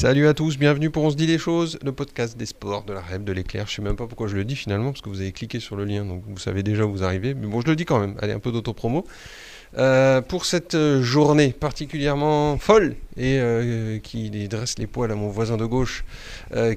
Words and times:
Salut 0.00 0.28
à 0.28 0.32
tous, 0.32 0.56
bienvenue 0.56 0.88
pour 0.88 1.04
On 1.04 1.10
se 1.10 1.14
dit 1.14 1.26
les 1.26 1.36
choses, 1.36 1.78
le 1.84 1.92
podcast 1.92 2.34
des 2.34 2.46
sports, 2.46 2.84
de 2.84 2.94
la 2.94 3.02
rêve, 3.02 3.22
de 3.22 3.32
l'éclair. 3.32 3.66
Je 3.68 3.74
sais 3.74 3.82
même 3.82 3.96
pas 3.96 4.06
pourquoi 4.06 4.28
je 4.28 4.34
le 4.34 4.46
dis 4.46 4.56
finalement, 4.56 4.92
parce 4.92 5.02
que 5.02 5.10
vous 5.10 5.20
avez 5.20 5.30
cliqué 5.30 5.60
sur 5.60 5.76
le 5.76 5.84
lien, 5.84 6.06
donc 6.06 6.22
vous 6.26 6.38
savez 6.38 6.62
déjà 6.62 6.86
où 6.86 6.90
vous 6.90 7.04
arrivez. 7.04 7.34
Mais 7.34 7.46
bon, 7.46 7.60
je 7.60 7.66
le 7.66 7.76
dis 7.76 7.84
quand 7.84 7.98
même. 7.98 8.14
Allez, 8.22 8.32
un 8.32 8.38
peu 8.38 8.50
d'autopromo. 8.50 9.04
Euh, 9.76 10.22
pour 10.22 10.46
cette 10.46 10.74
euh, 10.74 11.02
journée 11.02 11.52
particulièrement 11.52 12.56
folle 12.56 12.96
et 13.18 13.38
euh, 13.40 13.98
qui 13.98 14.30
dresse 14.48 14.78
les 14.78 14.86
poils 14.86 15.12
à 15.12 15.14
mon 15.16 15.28
voisin 15.28 15.58
de 15.58 15.66
gauche, 15.66 16.06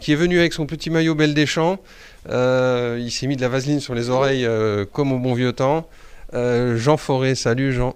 qui 0.02 0.12
est 0.12 0.18
venu 0.18 0.40
avec 0.40 0.52
son 0.52 0.66
petit 0.66 0.90
maillot 0.90 1.16
Belle 1.16 1.34
des 1.34 1.46
Champs. 1.46 1.80
Il 2.28 3.10
s'est 3.10 3.28
mis 3.28 3.38
de 3.38 3.42
la 3.42 3.48
vaseline 3.48 3.80
sur 3.80 3.96
les 3.96 4.10
oreilles 4.10 4.46
comme 4.92 5.14
au 5.14 5.20
bon 5.20 5.34
vieux 5.34 5.54
temps. 5.54 5.88
Jean 6.34 6.98
Forêt, 6.98 7.36
salut 7.36 7.72
Jean. 7.72 7.96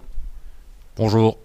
Bonjour. 0.95 1.37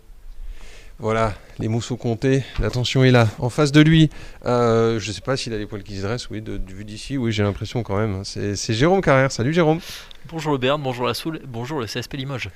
Voilà, 0.99 1.35
les 1.59 1.69
mots 1.69 1.81
sont 1.81 1.97
comptés, 1.97 2.45
l'attention 2.61 3.03
est 3.03 3.11
là. 3.11 3.29
En 3.39 3.51
face 3.51 3.73
de 3.73 3.81
lui, 3.81 4.09
euh, 4.47 5.01
je 5.01 5.09
ne 5.09 5.13
sais 5.13 5.21
pas 5.21 5.37
s'il 5.37 5.53
a 5.53 5.59
les 5.59 5.67
poils 5.67 5.83
qui 5.83 5.97
se 5.97 6.03
dressent, 6.03 6.31
oui, 6.31 6.41
de, 6.41 6.59
de 6.59 6.73
vue 6.73 6.85
d'ici, 6.85 7.17
oui, 7.17 7.33
j'ai 7.33 7.43
l'impression 7.43 7.83
quand 7.83 7.97
même. 7.97 8.25
C'est 8.25 8.55
c'est 8.55 8.75
Jérôme 8.75 9.01
Carrère. 9.01 9.33
Salut 9.33 9.53
Jérôme. 9.53 9.81
Bonjour 10.29 10.53
le 10.53 10.59
Berne, 10.59 10.81
bonjour 10.81 11.07
la 11.07 11.15
Soule, 11.15 11.41
bonjour 11.47 11.81
le 11.81 11.87
CSP 11.87 12.15
Limoges. 12.15 12.51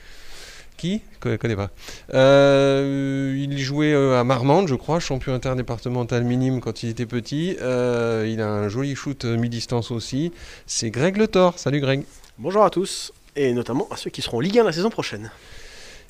Qui? 0.77 1.01
Je 1.25 1.37
connais 1.37 1.57
pas. 1.57 1.71
Euh, 2.13 3.35
il 3.37 3.59
jouait 3.59 3.95
euh, 3.95 4.21
à 4.21 4.25
Marmande, 4.25 4.69
je 4.69 4.75
crois, 4.75 5.01
champion 5.01 5.35
interdépartemental 5.35 6.23
minime 6.23 6.61
quand 6.61 6.83
il 6.83 6.91
était 6.91 7.07
petit. 7.07 7.57
Euh, 7.63 8.29
il 8.31 8.43
a 8.43 8.49
un 8.49 8.69
joli 8.69 8.95
shoot 8.95 9.25
mi-distance 9.25 9.91
aussi. 9.91 10.33
C'est 10.67 10.91
Greg 10.91 11.17
Le 11.17 11.29
Thor. 11.29 11.59
Salut 11.59 11.81
Greg. 11.81 12.05
Bonjour 12.39 12.63
à 12.63 12.71
tous, 12.71 13.13
et 13.35 13.55
notamment 13.55 13.89
à 13.91 13.97
ceux 13.97 14.11
qui 14.11 14.21
seront 14.21 14.37
en 14.37 14.41
Ligue 14.41 14.59
1 14.59 14.65
la 14.65 14.73
saison 14.73 14.91
prochaine. 14.91 15.31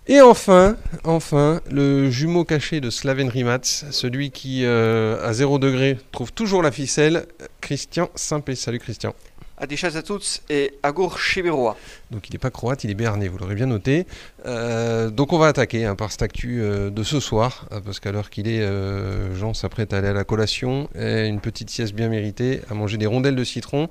Et 0.09 0.21
enfin, 0.21 0.77
enfin, 1.03 1.61
le 1.69 2.11
jumeau 2.11 2.45
caché 2.45 2.81
de 2.81 2.91
Slaven 2.91 3.29
Rimac, 3.29 3.67
celui 3.67 4.31
qui, 4.31 4.65
euh, 4.65 5.21
à 5.27 5.33
0 5.33 5.59
degré, 5.59 5.99
trouve 6.13 6.33
toujours 6.33 6.63
la 6.63 6.71
ficelle, 6.71 7.27
Christian 7.61 8.09
Simpé. 8.15 8.55
Salut 8.55 8.79
Christian. 8.79 9.15
Adichas 9.59 9.97
à 9.97 10.03
tous 10.03 10.43
et 10.51 10.75
Agur 10.83 11.19
Chibiroa. 11.19 11.77
Donc 12.11 12.29
il 12.29 12.33
n'est 12.33 12.39
pas 12.39 12.51
croate, 12.51 12.85
il 12.85 12.91
est 12.91 12.95
béarnais, 12.95 13.27
vous 13.27 13.39
l'aurez 13.39 13.55
bien 13.55 13.67
noté. 13.67 14.07
Euh, 14.45 15.09
donc 15.11 15.33
on 15.33 15.39
va 15.39 15.47
attaquer 15.47 15.87
hein, 15.87 15.95
par 15.95 16.13
cette 16.13 16.23
actu 16.23 16.61
euh, 16.61 16.91
de 16.91 17.03
ce 17.03 17.21
soir, 17.21 17.67
euh, 17.73 17.81
parce 17.81 17.99
qu'à 17.99 18.13
l'heure 18.13 18.29
qu'il 18.29 18.49
est, 18.49 18.61
euh, 18.61 19.35
Jean 19.35 19.55
s'apprête 19.55 19.95
à 19.95 19.99
aller 19.99 20.09
à 20.09 20.13
la 20.13 20.25
collation, 20.25 20.91
et 20.95 21.27
une 21.27 21.41
petite 21.41 21.71
sieste 21.71 21.95
bien 21.95 22.11
méritée, 22.11 22.61
à 22.71 22.75
manger 22.75 22.99
des 22.99 23.07
rondelles 23.07 23.35
de 23.37 23.45
citron. 23.45 23.89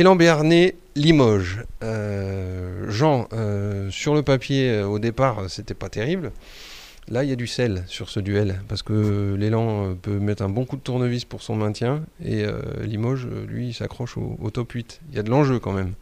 Élan 0.00 0.16
béarnais, 0.16 0.76
Limoges. 0.96 1.62
Euh, 1.82 2.86
Jean, 2.88 3.28
euh, 3.34 3.90
sur 3.90 4.14
le 4.14 4.22
papier, 4.22 4.70
euh, 4.70 4.86
au 4.86 4.98
départ, 4.98 5.50
c'était 5.50 5.74
pas 5.74 5.90
terrible. 5.90 6.32
Là, 7.08 7.22
il 7.22 7.28
y 7.28 7.34
a 7.34 7.36
du 7.36 7.46
sel 7.46 7.84
sur 7.86 8.08
ce 8.08 8.18
duel, 8.18 8.62
parce 8.66 8.82
que 8.82 9.34
l'élan 9.38 9.94
peut 10.00 10.18
mettre 10.18 10.42
un 10.42 10.48
bon 10.48 10.64
coup 10.64 10.76
de 10.76 10.80
tournevis 10.80 11.26
pour 11.26 11.42
son 11.42 11.54
maintien, 11.54 12.02
et 12.24 12.46
Limoges, 12.80 13.26
lui, 13.46 13.74
s'accroche 13.74 14.16
au, 14.16 14.50
top 14.50 14.72
8. 14.72 15.00
Il 15.10 15.16
y 15.16 15.18
a 15.18 15.22
de 15.22 15.28
l'enjeu 15.28 15.58
quand 15.58 15.72
même. 15.72 15.92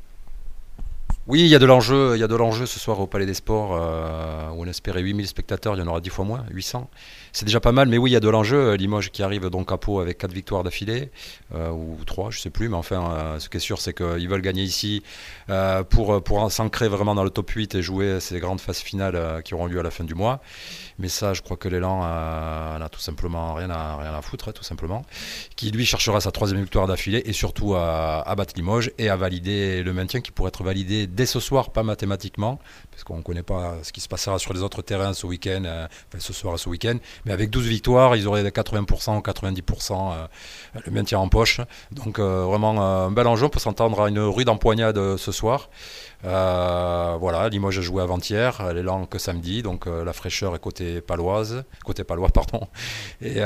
Oui, 1.27 1.40
il 1.40 1.48
y 1.48 1.56
a 1.56 1.58
de 1.58 1.66
l'enjeu, 1.66 2.14
il 2.14 2.20
y 2.20 2.22
a 2.22 2.28
de 2.28 2.36
l'enjeu 2.36 2.66
ce 2.66 2.78
soir 2.78 3.00
au 3.00 3.08
Palais 3.08 3.27
des 3.27 3.34
Sports 3.34 3.70
où 4.55 4.62
on 4.62 4.66
espérait 4.66 5.00
8000 5.00 5.27
spectateurs, 5.27 5.74
il 5.74 5.78
y 5.78 5.83
en 5.83 5.88
aura 5.88 6.00
10 6.00 6.10
fois 6.10 6.24
moins, 6.24 6.44
800. 6.50 6.88
C'est 7.32 7.44
déjà 7.44 7.60
pas 7.60 7.72
mal, 7.72 7.88
mais 7.88 7.98
oui, 7.98 8.10
il 8.10 8.14
y 8.14 8.16
a 8.16 8.20
de 8.20 8.28
l'enjeu. 8.28 8.74
Limoges 8.74 9.10
qui 9.10 9.22
arrive 9.22 9.48
donc 9.50 9.72
à 9.72 9.76
Pau 9.76 10.00
avec 10.00 10.18
4 10.18 10.32
victoires 10.32 10.64
d'affilée, 10.64 11.10
euh, 11.54 11.70
ou 11.70 11.98
3, 12.06 12.30
je 12.30 12.40
sais 12.40 12.50
plus, 12.50 12.68
mais 12.68 12.76
enfin, 12.76 13.10
euh, 13.10 13.38
ce 13.38 13.48
qui 13.48 13.56
est 13.56 13.60
sûr, 13.60 13.80
c'est 13.80 13.94
qu'ils 13.94 14.28
veulent 14.28 14.42
gagner 14.42 14.62
ici 14.62 15.02
euh, 15.50 15.82
pour, 15.84 16.22
pour 16.22 16.50
s'ancrer 16.50 16.88
vraiment 16.88 17.14
dans 17.14 17.24
le 17.24 17.30
top 17.30 17.50
8 17.50 17.74
et 17.74 17.82
jouer 17.82 18.20
ces 18.20 18.40
grandes 18.40 18.60
phases 18.60 18.78
finales 18.78 19.16
euh, 19.16 19.40
qui 19.40 19.54
auront 19.54 19.66
lieu 19.66 19.78
à 19.78 19.82
la 19.82 19.90
fin 19.90 20.04
du 20.04 20.14
mois. 20.14 20.40
Mais 20.98 21.08
ça, 21.08 21.32
je 21.32 21.42
crois 21.42 21.56
que 21.56 21.68
l'élan 21.68 22.02
euh, 22.04 22.78
n'a 22.78 22.88
tout 22.88 23.00
simplement 23.00 23.54
rien 23.54 23.70
à, 23.70 23.96
rien 23.96 24.14
à 24.14 24.20
foutre, 24.22 24.52
tout 24.52 24.64
simplement. 24.64 25.04
Qui 25.56 25.70
lui 25.70 25.86
cherchera 25.86 26.20
sa 26.20 26.33
troisième 26.33 26.61
victoire 26.61 26.86
d'affilée 26.86 27.22
et 27.24 27.33
surtout 27.33 27.74
à, 27.77 28.34
battre 28.36 28.55
Limoges 28.56 28.90
et 28.98 29.08
à 29.08 29.17
valider 29.17 29.83
le 29.83 29.92
maintien 29.92 30.20
qui 30.20 30.33
pourrait 30.33 30.48
être 30.48 30.64
validé 30.64 31.06
dès 31.06 31.27
ce 31.27 31.40
soir, 31.40 31.70
pas 31.70 31.83
mathématiquement, 31.83 32.58
parce 32.90 33.05
qu'on 33.05 33.18
ne 33.18 33.22
connaît 33.22 33.42
pas 33.42 33.77
ce 33.83 33.92
qui 33.92 34.00
se 34.00 34.08
passera 34.08 34.38
sur 34.38 34.52
les 34.52 34.62
autres 34.62 34.83
terrains 34.83 35.12
ce 35.12 35.27
week-end, 35.27 35.62
euh, 35.67 35.86
ce 36.18 36.33
soir 36.33 36.55
et 36.55 36.58
ce 36.58 36.68
week-end. 36.68 36.96
Mais 37.24 37.33
avec 37.33 37.51
12 37.51 37.67
victoires, 37.67 38.17
ils 38.17 38.27
auraient 38.27 38.42
80% 38.42 39.17
ou 39.17 39.20
90% 39.20 40.12
euh, 40.12 40.27
le 40.84 40.92
maintien 40.92 41.18
en 41.18 41.29
poche. 41.29 41.61
Donc 41.92 42.18
euh, 42.18 42.45
vraiment 42.45 42.80
euh, 42.80 43.06
un 43.06 43.11
bel 43.11 43.27
enjeu. 43.27 43.46
On 43.46 43.51
peut 43.51 43.58
s'entendre 43.58 44.01
à 44.02 44.08
une 44.08 44.20
rude 44.20 44.48
empoignade 44.48 45.17
ce 45.17 45.33
soir. 45.33 45.70
Voilà, 46.23 47.48
Limoges 47.48 47.79
a 47.79 47.83
joué 47.83 48.02
avant-hier, 48.02 48.73
l'élan 48.73 49.06
que 49.06 49.18
samedi, 49.18 49.62
donc 49.62 49.86
la 49.86 50.12
fraîcheur 50.12 50.55
est 50.55 50.58
côté 50.58 51.01
paloise, 51.01 51.64
côté 51.84 52.05
palois, 52.05 52.29
pardon. 52.34 52.67
Et 53.20 53.40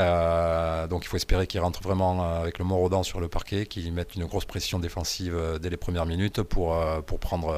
donc 0.89 1.05
il 1.05 1.09
faut 1.09 1.17
espérer 1.17 1.47
qu'ils 1.47 1.61
rentrent 1.61 1.83
vraiment 1.83 2.41
avec 2.41 2.59
le 2.59 2.65
mort 2.65 2.81
aux 2.81 3.03
sur 3.03 3.21
le 3.21 3.29
parquet, 3.29 3.67
qu'ils 3.67 3.93
mettent 3.93 4.15
une 4.15 4.25
grosse 4.25 4.45
pression 4.45 4.79
défensive 4.79 5.37
dès 5.61 5.71
les 5.71 5.77
premières 5.77 6.07
minutes 6.07 6.43
pour, 6.43 6.77
pour 7.07 7.19
prendre. 7.19 7.55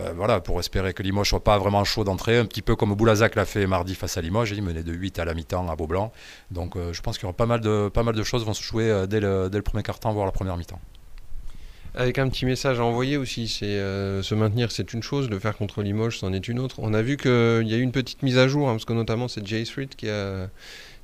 Euh, 0.00 0.12
voilà, 0.14 0.40
pour 0.40 0.58
espérer 0.60 0.92
que 0.94 1.02
Limoges 1.02 1.30
soit 1.30 1.42
pas 1.42 1.58
vraiment 1.58 1.84
chaud 1.84 2.04
d'entrée, 2.04 2.38
un 2.38 2.44
petit 2.44 2.62
peu 2.62 2.76
comme 2.76 2.94
Boulazac 2.94 3.34
l'a 3.34 3.44
fait 3.44 3.66
mardi 3.66 3.94
face 3.94 4.16
à 4.16 4.20
Limoges, 4.20 4.50
il 4.52 4.62
menait 4.62 4.82
de 4.82 4.92
8 4.92 5.18
à 5.18 5.24
la 5.24 5.34
mi-temps 5.34 5.68
à 5.68 5.76
Beaublanc. 5.76 6.12
Donc 6.50 6.76
euh, 6.76 6.92
je 6.92 7.00
pense 7.02 7.18
qu'il 7.18 7.24
y 7.24 7.26
aura 7.26 7.36
pas 7.36 7.46
mal 7.46 7.60
de, 7.60 7.88
pas 7.88 8.02
mal 8.02 8.22
choses 8.24 8.44
vont 8.44 8.54
se 8.54 8.62
jouer 8.62 8.90
euh, 8.90 9.06
dès, 9.06 9.20
le, 9.20 9.60
premier 9.62 9.82
quart-temps, 9.82 10.12
voire 10.12 10.26
la 10.26 10.32
première 10.32 10.56
mi-temps. 10.56 10.80
Avec 11.94 12.18
un 12.18 12.28
petit 12.28 12.44
message 12.44 12.78
à 12.78 12.84
envoyer 12.84 13.16
aussi, 13.16 13.48
c'est 13.48 13.66
se 14.22 14.34
maintenir 14.34 14.70
c'est 14.70 14.92
une 14.92 15.02
chose, 15.02 15.28
le 15.30 15.38
faire 15.38 15.56
contre 15.56 15.82
Limoges 15.82 16.18
c'en 16.18 16.32
est 16.32 16.46
une 16.46 16.60
autre. 16.60 16.76
On 16.78 16.94
a 16.94 17.02
vu 17.02 17.16
qu'il 17.16 17.30
y 17.66 17.74
a 17.74 17.76
eu 17.76 17.80
une 17.80 17.92
petite 17.92 18.22
mise 18.22 18.38
à 18.38 18.46
jour, 18.46 18.68
hein, 18.68 18.72
parce 18.72 18.84
que 18.84 18.92
notamment 18.92 19.26
c'est 19.26 19.44
Jay 19.44 19.64
Street 19.64 19.88
qui, 19.96 20.08
a, 20.08 20.48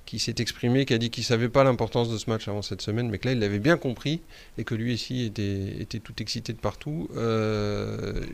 qui 0.07 0.19
s'est 0.19 0.35
exprimé, 0.39 0.85
qui 0.85 0.95
a 0.95 0.99
dit 0.99 1.11
qu'il 1.11 1.25
savait 1.25 1.49
pas 1.49 1.65
l'importance 1.65 2.11
de 2.11 2.19
ce 2.19 2.29
match 2.29 2.47
avant 2.49 2.63
cette 2.63 2.83
semaine, 2.83 3.09
mais 3.09 3.19
que 3.19 3.29
là 3.29 3.33
il 3.33 3.41
l'avait 3.41 3.59
bien 3.59 3.77
compris 3.77 4.21
et 4.59 4.65
que 4.65 4.75
lui 4.75 4.93
ici 4.95 5.25
était, 5.25 5.99
tout 6.01 6.15
excité 6.21 6.53
de 6.53 6.59
partout. 6.59 7.09
Euh, 7.17 8.25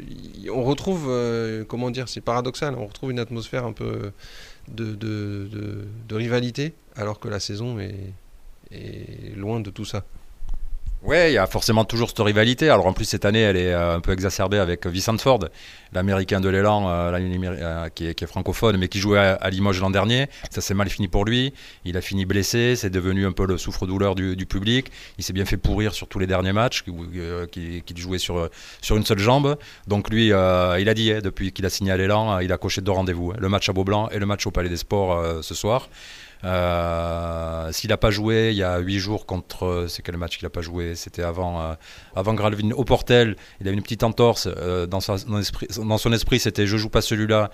on 0.53 0.63
retrouve, 0.65 1.07
euh, 1.09 1.65
comment 1.65 1.91
dire, 1.91 2.09
c'est 2.09 2.21
paradoxal, 2.21 2.75
on 2.77 2.87
retrouve 2.87 3.11
une 3.11 3.21
atmosphère 3.21 3.65
un 3.65 3.73
peu 3.73 4.13
de, 4.69 4.95
de, 4.95 5.49
de- 6.09 6.15
rivalité, 6.15 6.75
alors 6.97 7.21
que 7.21 7.29
la 7.29 7.41
saison 7.41 7.79
est 7.79 9.37
loin 9.37 9.61
de 9.61 9.71
tout 9.71 9.85
ça. 9.85 10.05
Ouais, 11.03 11.31
il 11.31 11.35
y 11.35 11.39
a 11.39 11.47
forcément 11.47 11.87
toujours 11.87 12.11
cette 12.11 12.19
rivalité. 12.19 12.69
Alors 12.69 12.87
en 12.87 12.93
plus 12.93 13.07
cette 13.07 13.25
année, 13.25 13.41
elle 13.41 13.57
est 13.57 13.73
euh, 13.73 13.97
un 13.97 14.01
peu 14.01 14.13
exacerbée 14.13 14.59
avec 14.59 14.87
Vincent 14.87 15.17
Ford, 15.17 15.41
l'américain 15.93 16.41
de 16.41 16.49
l'élan, 16.51 16.91
euh, 16.91 17.11
euh, 17.19 17.89
qui, 17.89 18.07
est, 18.07 18.27
francophone, 18.27 18.77
mais 18.77 18.89
qui 18.89 18.99
jouait 18.99 19.19
à, 19.19 19.49
Limoges 19.49 19.81
l'an 19.81 19.89
dernier. 19.89 20.29
Ça 20.51 20.61
s'est 20.61 20.75
mal 20.75 20.91
fini 20.91 21.09
pour 21.09 21.25
lui. 21.25 21.55
Il 21.87 21.97
a 21.97 22.03
fini 22.03 22.27
blessé. 22.27 22.77
C'est 22.77 22.91
devenu 22.91 23.27
un 23.27 23.33
peu 23.33 23.47
le 23.47 23.57
souffre-douleur 23.57 24.15
du, 24.15 24.45
public. 24.45 24.91
Il 25.17 25.25
s'est 25.25 25.33
bien 25.33 25.47
fait 25.47 25.57
pourrir 25.57 25.95
sur 25.95 26.07
tous 26.07 26.19
les 26.19 26.27
derniers 26.27 26.53
matchs, 26.53 26.83
qui, 26.83 26.93
euh, 27.17 27.47
qui, 27.47 27.83
jouait 27.97 28.19
sur, 28.19 28.51
une 28.91 29.05
seule 29.07 29.19
jambe. 29.19 29.57
Donc 29.87 30.11
lui, 30.11 30.27
il 30.27 30.35
a 30.35 30.95
dit, 30.95 31.13
hein, 31.13 31.21
depuis 31.23 31.53
qu'il 31.53 31.65
a 31.65 31.71
signé 31.71 31.93
à 31.93 31.97
l'élan, 31.97 32.41
il 32.41 32.53
a 32.53 32.59
coché 32.59 32.83
deux 32.83 32.93
rendez-vous. 32.93 33.33
hein. 33.33 33.37
le 33.39 33.49
match 33.49 33.71
à 33.71 33.73
Beaublanc 33.73 34.11
et 34.11 34.19
le 34.19 34.27
match 34.27 34.47
au 34.47 34.51
Palais 34.51 34.69
des 34.69 34.77
Sports 34.77 35.43
ce 35.43 35.55
soir. 35.55 35.89
Euh, 36.45 37.71
S'il 37.73 37.91
n'a 37.91 37.97
pas 37.97 38.11
joué 38.11 38.51
il 38.53 38.57
y 38.57 38.63
a 38.63 38.79
8 38.79 38.99
jours 38.99 39.27
contre. 39.27 39.65
euh, 39.67 39.89
C'est 39.89 40.03
quel 40.03 40.17
match 40.17 40.39
qu'il 40.39 40.47
n'a 40.47 40.51
pas 40.51 40.63
joué? 40.63 40.95
C'était 40.95 41.23
avant, 41.23 41.61
euh, 41.61 41.75
avant 42.17 42.35
au 42.77 42.85
Portel. 42.85 43.37
Il 43.61 43.69
avait 43.69 43.77
une 43.77 43.83
petite 43.83 44.03
entorse. 44.03 44.49
euh, 44.49 44.87
dans, 44.87 45.01
sa- 45.01 45.17
dans, 45.19 45.99
son 45.99 46.13
esprit, 46.13 46.39
c'était 46.39 46.67
je 46.67 46.77
joue 46.77 46.89
pas 46.91 47.03
celui-là 47.03 47.51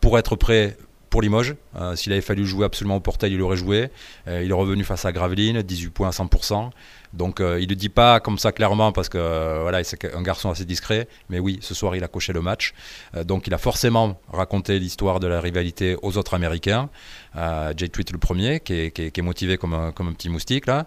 pour 0.00 0.18
être 0.18 0.36
prêt 0.36 0.76
pour 1.10 1.20
Limoges. 1.20 1.56
S'il 1.94 2.12
avait 2.12 2.22
fallu 2.22 2.46
jouer 2.46 2.64
absolument 2.64 2.96
au 2.96 3.00
Portel, 3.00 3.32
il 3.32 3.42
aurait 3.42 3.56
joué. 3.56 3.90
Il 4.26 4.48
est 4.50 4.52
revenu 4.52 4.82
face 4.84 5.04
à 5.04 5.12
Gravelines, 5.12 5.60
18 5.62 5.90
points 5.90 6.08
à 6.08 6.12
100%. 6.12 6.70
Donc 7.12 7.40
euh, 7.40 7.60
il 7.60 7.68
ne 7.68 7.74
dit 7.74 7.88
pas 7.88 8.20
comme 8.20 8.38
ça 8.38 8.52
clairement 8.52 8.92
parce 8.92 9.08
que 9.08 9.18
euh, 9.18 9.58
voilà, 9.62 9.84
c'est 9.84 10.14
un 10.14 10.22
garçon 10.22 10.50
assez 10.50 10.64
discret. 10.64 11.08
Mais 11.28 11.38
oui, 11.38 11.58
ce 11.60 11.74
soir 11.74 11.94
il 11.96 12.04
a 12.04 12.08
coché 12.08 12.32
le 12.32 12.40
match. 12.40 12.72
Euh, 13.16 13.24
donc 13.24 13.46
il 13.46 13.54
a 13.54 13.58
forcément 13.58 14.18
raconté 14.32 14.78
l'histoire 14.78 15.20
de 15.20 15.26
la 15.26 15.40
rivalité 15.40 15.96
aux 16.02 16.16
autres 16.16 16.34
Américains. 16.34 16.88
Euh, 17.36 17.72
Jay 17.76 17.88
Tweet 17.88 18.12
le 18.12 18.18
premier, 18.18 18.60
qui 18.60 18.74
est, 18.74 18.90
qui 18.90 19.02
est- 19.02 19.22
motivé 19.22 19.56
comme 19.56 19.72
un, 19.74 19.92
comme 19.92 20.08
un 20.08 20.12
petit 20.12 20.28
moustique 20.28 20.66
là. 20.66 20.86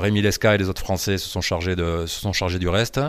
Rémi 0.00 0.22
Lesca 0.22 0.54
et 0.54 0.58
les 0.58 0.68
autres 0.68 0.80
Français 0.82 1.18
se 1.18 1.28
sont 1.28 1.40
chargés, 1.40 1.74
de, 1.76 2.04
se 2.06 2.20
sont 2.20 2.32
chargés 2.32 2.58
du 2.58 2.68
reste. 2.68 3.00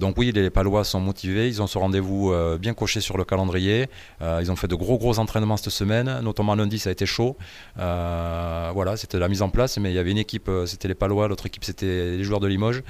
Donc 0.00 0.16
oui, 0.18 0.32
les 0.32 0.50
Palois 0.50 0.84
sont 0.84 1.00
motivés. 1.00 1.46
Ils 1.48 1.62
ont 1.62 1.66
ce 1.66 1.78
rendez-vous 1.78 2.34
bien 2.58 2.74
coché 2.74 3.00
sur 3.00 3.16
le 3.16 3.24
calendrier. 3.24 3.88
Ils 4.20 4.50
ont 4.50 4.56
fait 4.56 4.66
de 4.68 4.74
gros 4.74 4.98
gros 4.98 5.18
entraînements 5.18 5.56
cette 5.56 5.70
semaine, 5.70 6.20
notamment 6.22 6.54
lundi 6.56 6.78
ça 6.78 6.88
a 6.88 6.92
été 6.92 7.06
chaud. 7.06 7.36
Voilà, 7.76 8.96
c'était 8.96 9.18
la 9.18 9.28
mise 9.28 9.42
en 9.42 9.48
place, 9.48 9.78
mais 9.78 9.90
il 9.92 9.94
y 9.94 9.98
avait 9.98 10.10
une 10.10 10.18
équipe, 10.18 10.50
c'était 10.66 10.88
les 10.88 10.94
Palois, 10.94 11.09
l'autre 11.14 11.46
équipe 11.46 11.64
c'était 11.64 12.16
les 12.16 12.24
joueurs 12.24 12.40
de 12.40 12.46
Limoges. 12.46 12.82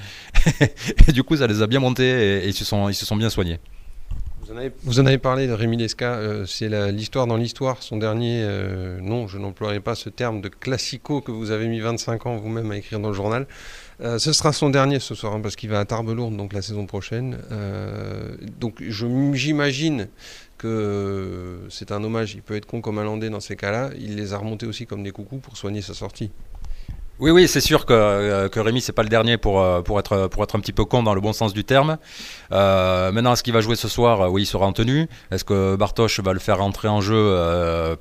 et 1.07 1.11
du 1.11 1.23
coup, 1.23 1.35
ça 1.37 1.47
les 1.47 1.61
a 1.61 1.67
bien 1.67 1.79
montés 1.79 2.09
et, 2.09 2.45
et 2.45 2.47
ils, 2.47 2.53
se 2.53 2.65
sont, 2.65 2.89
ils 2.89 2.95
se 2.95 3.05
sont 3.05 3.15
bien 3.15 3.29
soignés. 3.29 3.59
Vous 4.43 4.51
en 4.53 4.57
avez, 4.57 4.71
vous 4.83 4.99
en 4.99 5.05
avez 5.05 5.17
parlé 5.19 5.47
de 5.47 5.53
Rémi 5.53 5.77
Lesca, 5.77 6.15
euh, 6.15 6.45
c'est 6.45 6.67
l'histoire 6.91 7.25
dans 7.27 7.37
l'histoire, 7.37 7.81
son 7.83 7.97
dernier, 7.97 8.41
euh, 8.43 8.99
non, 8.99 9.27
je 9.27 9.37
n'emploierai 9.37 9.79
pas 9.79 9.95
ce 9.95 10.09
terme 10.09 10.41
de 10.41 10.49
classico 10.49 11.21
que 11.21 11.31
vous 11.31 11.51
avez 11.51 11.67
mis 11.67 11.79
25 11.79 12.25
ans 12.25 12.35
vous-même 12.37 12.69
à 12.71 12.77
écrire 12.77 12.99
dans 12.99 13.09
le 13.09 13.13
journal. 13.13 13.47
Euh, 14.01 14.17
ce 14.17 14.33
sera 14.33 14.51
son 14.51 14.69
dernier 14.69 14.99
ce 14.99 15.13
soir, 15.15 15.33
hein, 15.33 15.41
parce 15.41 15.55
qu'il 15.55 15.69
va 15.69 15.79
à 15.79 15.85
Tarbes-Lourdes, 15.85 16.35
donc 16.35 16.53
la 16.53 16.61
saison 16.63 16.85
prochaine. 16.87 17.37
Euh, 17.51 18.35
donc 18.59 18.81
je- 18.85 19.31
j'imagine 19.33 20.07
que 20.57 21.59
c'est 21.69 21.91
un 21.91 22.03
hommage. 22.03 22.33
Il 22.33 22.41
peut 22.41 22.55
être 22.55 22.65
con 22.65 22.81
comme 22.81 22.97
un 22.99 23.03
landais 23.03 23.29
dans 23.29 23.39
ces 23.39 23.55
cas-là. 23.55 23.91
Il 23.99 24.15
les 24.15 24.33
a 24.33 24.37
remontés 24.37 24.65
aussi 24.65 24.85
comme 24.85 25.03
des 25.03 25.11
coucous 25.11 25.39
pour 25.39 25.55
soigner 25.55 25.81
sa 25.81 25.93
sortie. 25.93 26.31
Oui, 27.21 27.29
oui, 27.29 27.47
c'est 27.47 27.61
sûr 27.61 27.85
que, 27.85 27.93
euh, 27.93 28.49
que 28.49 28.59
Rémi, 28.59 28.81
c'est 28.81 28.93
pas 28.93 29.03
le 29.03 29.09
dernier 29.09 29.37
pour, 29.37 29.61
euh, 29.61 29.83
pour, 29.83 29.99
être, 29.99 30.25
pour 30.25 30.41
être 30.41 30.55
un 30.55 30.59
petit 30.59 30.71
peu 30.71 30.85
con 30.85 31.03
dans 31.03 31.13
le 31.13 31.21
bon 31.21 31.33
sens 31.33 31.53
du 31.53 31.63
terme. 31.63 31.99
Euh, 32.51 33.11
maintenant, 33.11 33.33
est-ce 33.33 33.43
qu'il 33.43 33.53
va 33.53 33.61
jouer 33.61 33.75
ce 33.75 33.87
soir? 33.87 34.31
Oui, 34.31 34.41
il 34.41 34.45
sera 34.47 34.65
en 34.65 34.73
tenue. 34.73 35.07
Est-ce 35.29 35.43
que 35.43 35.75
Bartosz 35.75 36.19
va 36.23 36.33
le 36.33 36.39
faire 36.39 36.57
rentrer 36.57 36.87
en 36.87 36.99
jeu? 36.99 37.15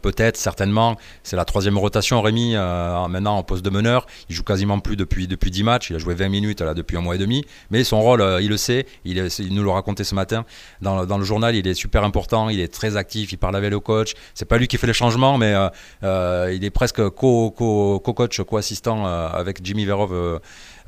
Peut-être, 0.00 0.38
certainement. 0.38 0.96
C'est 1.22 1.37
la 1.37 1.44
troisième 1.44 1.76
rotation, 1.76 2.22
Rémi, 2.22 2.55
maintenant 2.55 3.37
en 3.37 3.43
poste 3.43 3.62
de 3.62 3.69
meneur. 3.69 4.06
Il 4.31 4.34
joue 4.34 4.43
quasiment 4.43 4.78
plus 4.81 4.96
depuis, 4.96 5.28
depuis 5.28 5.50
10 5.50 5.64
matchs. 5.64 5.90
Il 5.90 5.96
a 5.96 5.99
joué 5.99 6.14
20 6.14 6.31
minutes 6.31 6.62
là, 6.62 6.72
depuis 6.72 6.96
un 6.96 7.02
mois 7.02 7.17
et 7.17 7.19
demi. 7.19 7.44
Mais 7.70 7.84
son 7.84 8.00
rôle, 8.00 8.25
il 8.40 8.49
le 8.49 8.56
sait. 8.56 8.87
Il, 9.05 9.22
nous 9.50 9.62
l'a 9.64 9.75
raconté 9.75 10.02
ce 10.02 10.14
matin 10.14 10.46
dans, 10.81 11.05
dans 11.05 11.19
le 11.19 11.25
journal. 11.25 11.55
Il 11.55 11.67
est 11.69 11.75
super 11.75 12.05
important. 12.05 12.49
Il 12.49 12.58
est 12.58 12.72
très 12.72 12.96
actif. 12.96 13.32
Il 13.32 13.37
parle 13.37 13.56
avec 13.56 13.70
le 13.70 13.81
coach. 13.81 14.14
C'est 14.32 14.46
pas 14.46 14.56
lui 14.56 14.67
qui 14.67 14.78
fait 14.78 14.87
les 14.87 14.94
changements, 14.94 15.37
mais 15.37 15.55
il 16.02 16.64
est 16.64 16.70
presque 16.70 17.06
co- 17.11 17.50
co- 17.50 18.00
co-coach, 18.00 18.40
co-assistant 18.40 19.09
euh, 19.09 19.09
avec 19.10 19.64
Jimmy 19.64 19.84
Verov 19.84 20.12
euh, 20.12 20.38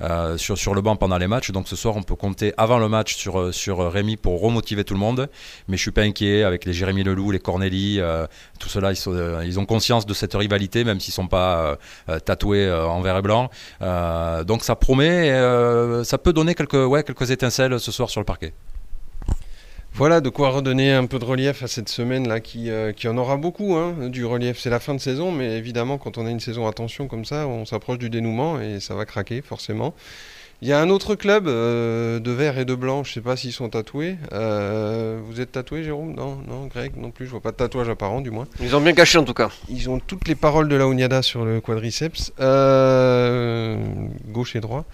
euh, 0.01 0.37
sur, 0.37 0.57
sur 0.57 0.75
le 0.75 0.81
banc 0.81 0.97
pendant 0.97 1.19
les 1.19 1.29
matchs. 1.29 1.51
Donc 1.51 1.69
ce 1.69 1.77
soir, 1.77 1.97
on 1.97 2.03
peut 2.03 2.17
compter 2.17 2.53
avant 2.57 2.79
le 2.79 2.89
match 2.89 3.15
sur, 3.15 3.39
euh, 3.39 3.53
sur 3.53 3.93
Rémi 3.93 4.17
pour 4.17 4.41
remotiver 4.41 4.85
tout 4.85 4.95
le 4.95 5.01
monde. 5.01 5.29
Mais 5.69 5.77
je 5.77 5.83
suis 5.83 5.91
pas 5.91 6.03
inquiet 6.03 6.43
avec 6.43 6.65
les 6.65 6.73
Jérémy 6.73 7.05
Leloup, 7.05 7.31
les 7.31 7.39
Corneli, 7.39 8.01
euh, 8.01 8.27
tout 8.59 8.69
cela, 8.69 8.93
ils, 8.93 8.99
euh, 9.09 9.45
ils 9.45 9.59
ont 9.61 9.67
conscience 9.67 10.07
de 10.07 10.15
cette 10.15 10.35
rivalité, 10.35 10.85
même 10.85 11.01
s'ils 11.01 11.15
sont 11.15 11.29
pas 11.29 11.59
euh, 11.59 11.77
euh, 12.09 12.19
tatoués 12.19 12.67
euh, 12.67 12.87
en 12.87 13.01
vert 13.01 13.17
et 13.19 13.23
blanc. 13.23 13.51
Euh, 13.81 14.45
donc 14.45 14.65
ça 14.65 14.77
promet, 14.77 15.31
euh, 15.31 16.05
ça 16.05 16.19
peut 16.19 16.33
donner 16.33 16.55
quelques, 16.55 16.75
ouais, 16.75 17.03
quelques 17.05 17.31
étincelles 17.31 17.79
ce 17.79 17.93
soir 17.93 18.11
sur 18.11 18.21
le 18.21 18.27
parquet. 18.27 18.55
Voilà 19.95 20.23
de 20.23 20.31
quoi 20.31 20.49
redonner 20.49 20.91
un 20.91 21.05
peu 21.05 21.19
de 21.19 21.25
relief 21.25 21.63
à 21.63 21.69
cette 21.69 21.91
semaine 21.91 22.27
là 22.27 22.41
qui, 22.41 22.71
euh, 22.71 22.93
qui 22.93 23.09
en 23.09 23.19
aura 23.19 23.37
beaucoup 23.37 23.77
hein, 23.77 24.09
du 24.09 24.25
relief. 24.25 24.59
C'est 24.59 24.71
la 24.71 24.81
fin 24.81 24.95
de 24.95 25.01
saison, 25.01 25.31
mais 25.31 25.59
évidemment 25.59 25.99
quand 25.99 26.17
on 26.17 26.25
a 26.25 26.31
une 26.31 26.41
saison 26.41 26.67
à 26.67 26.73
tension 26.73 27.09
comme 27.09 27.27
ça, 27.27 27.47
on 27.47 27.67
s'approche 27.67 27.99
du 27.99 28.09
dénouement 28.09 28.59
et 28.59 28.81
ça 28.81 28.95
va 28.95 29.05
craquer 29.05 29.43
forcément. 29.43 29.95
Il 30.65 30.69
y 30.69 30.73
a 30.73 30.81
un 30.81 30.91
autre 30.91 31.17
club 31.17 31.49
euh, 31.49 32.21
de 32.21 32.31
vert 32.31 32.57
et 32.57 32.65
de 32.65 32.77
blanc, 32.77 33.03
je 33.03 33.15
sais 33.15 33.21
pas 33.21 33.35
s'ils 33.35 33.53
sont 33.53 33.69
tatoués. 33.69 34.17
Euh, 34.33 35.19
vous 35.27 35.41
êtes 35.41 35.51
tatoué 35.51 35.83
Jérôme? 35.83 36.15
Non, 36.15 36.39
non, 36.47 36.69
Greg 36.69 36.97
non 36.97 37.11
plus, 37.11 37.27
je 37.27 37.33
vois 37.33 37.41
pas 37.41 37.51
de 37.51 37.57
tatouage 37.57 37.89
apparent 37.89 38.21
du 38.21 38.31
moins. 38.31 38.47
Ils 38.61 38.77
ont 38.77 38.81
bien 38.81 38.93
caché 38.93 39.19
en 39.19 39.25
tout 39.25 39.35
cas. 39.35 39.51
Ils 39.69 39.91
ont 39.91 39.99
toutes 39.99 40.29
les 40.29 40.37
paroles 40.37 40.69
de 40.69 40.77
la 40.77 40.87
Onyada 40.87 41.21
sur 41.23 41.45
le 41.45 41.61
quadriceps, 41.61 42.33
euh, 42.39 43.77
gauche 44.29 44.55
et 44.55 44.61
droit. 44.61 44.85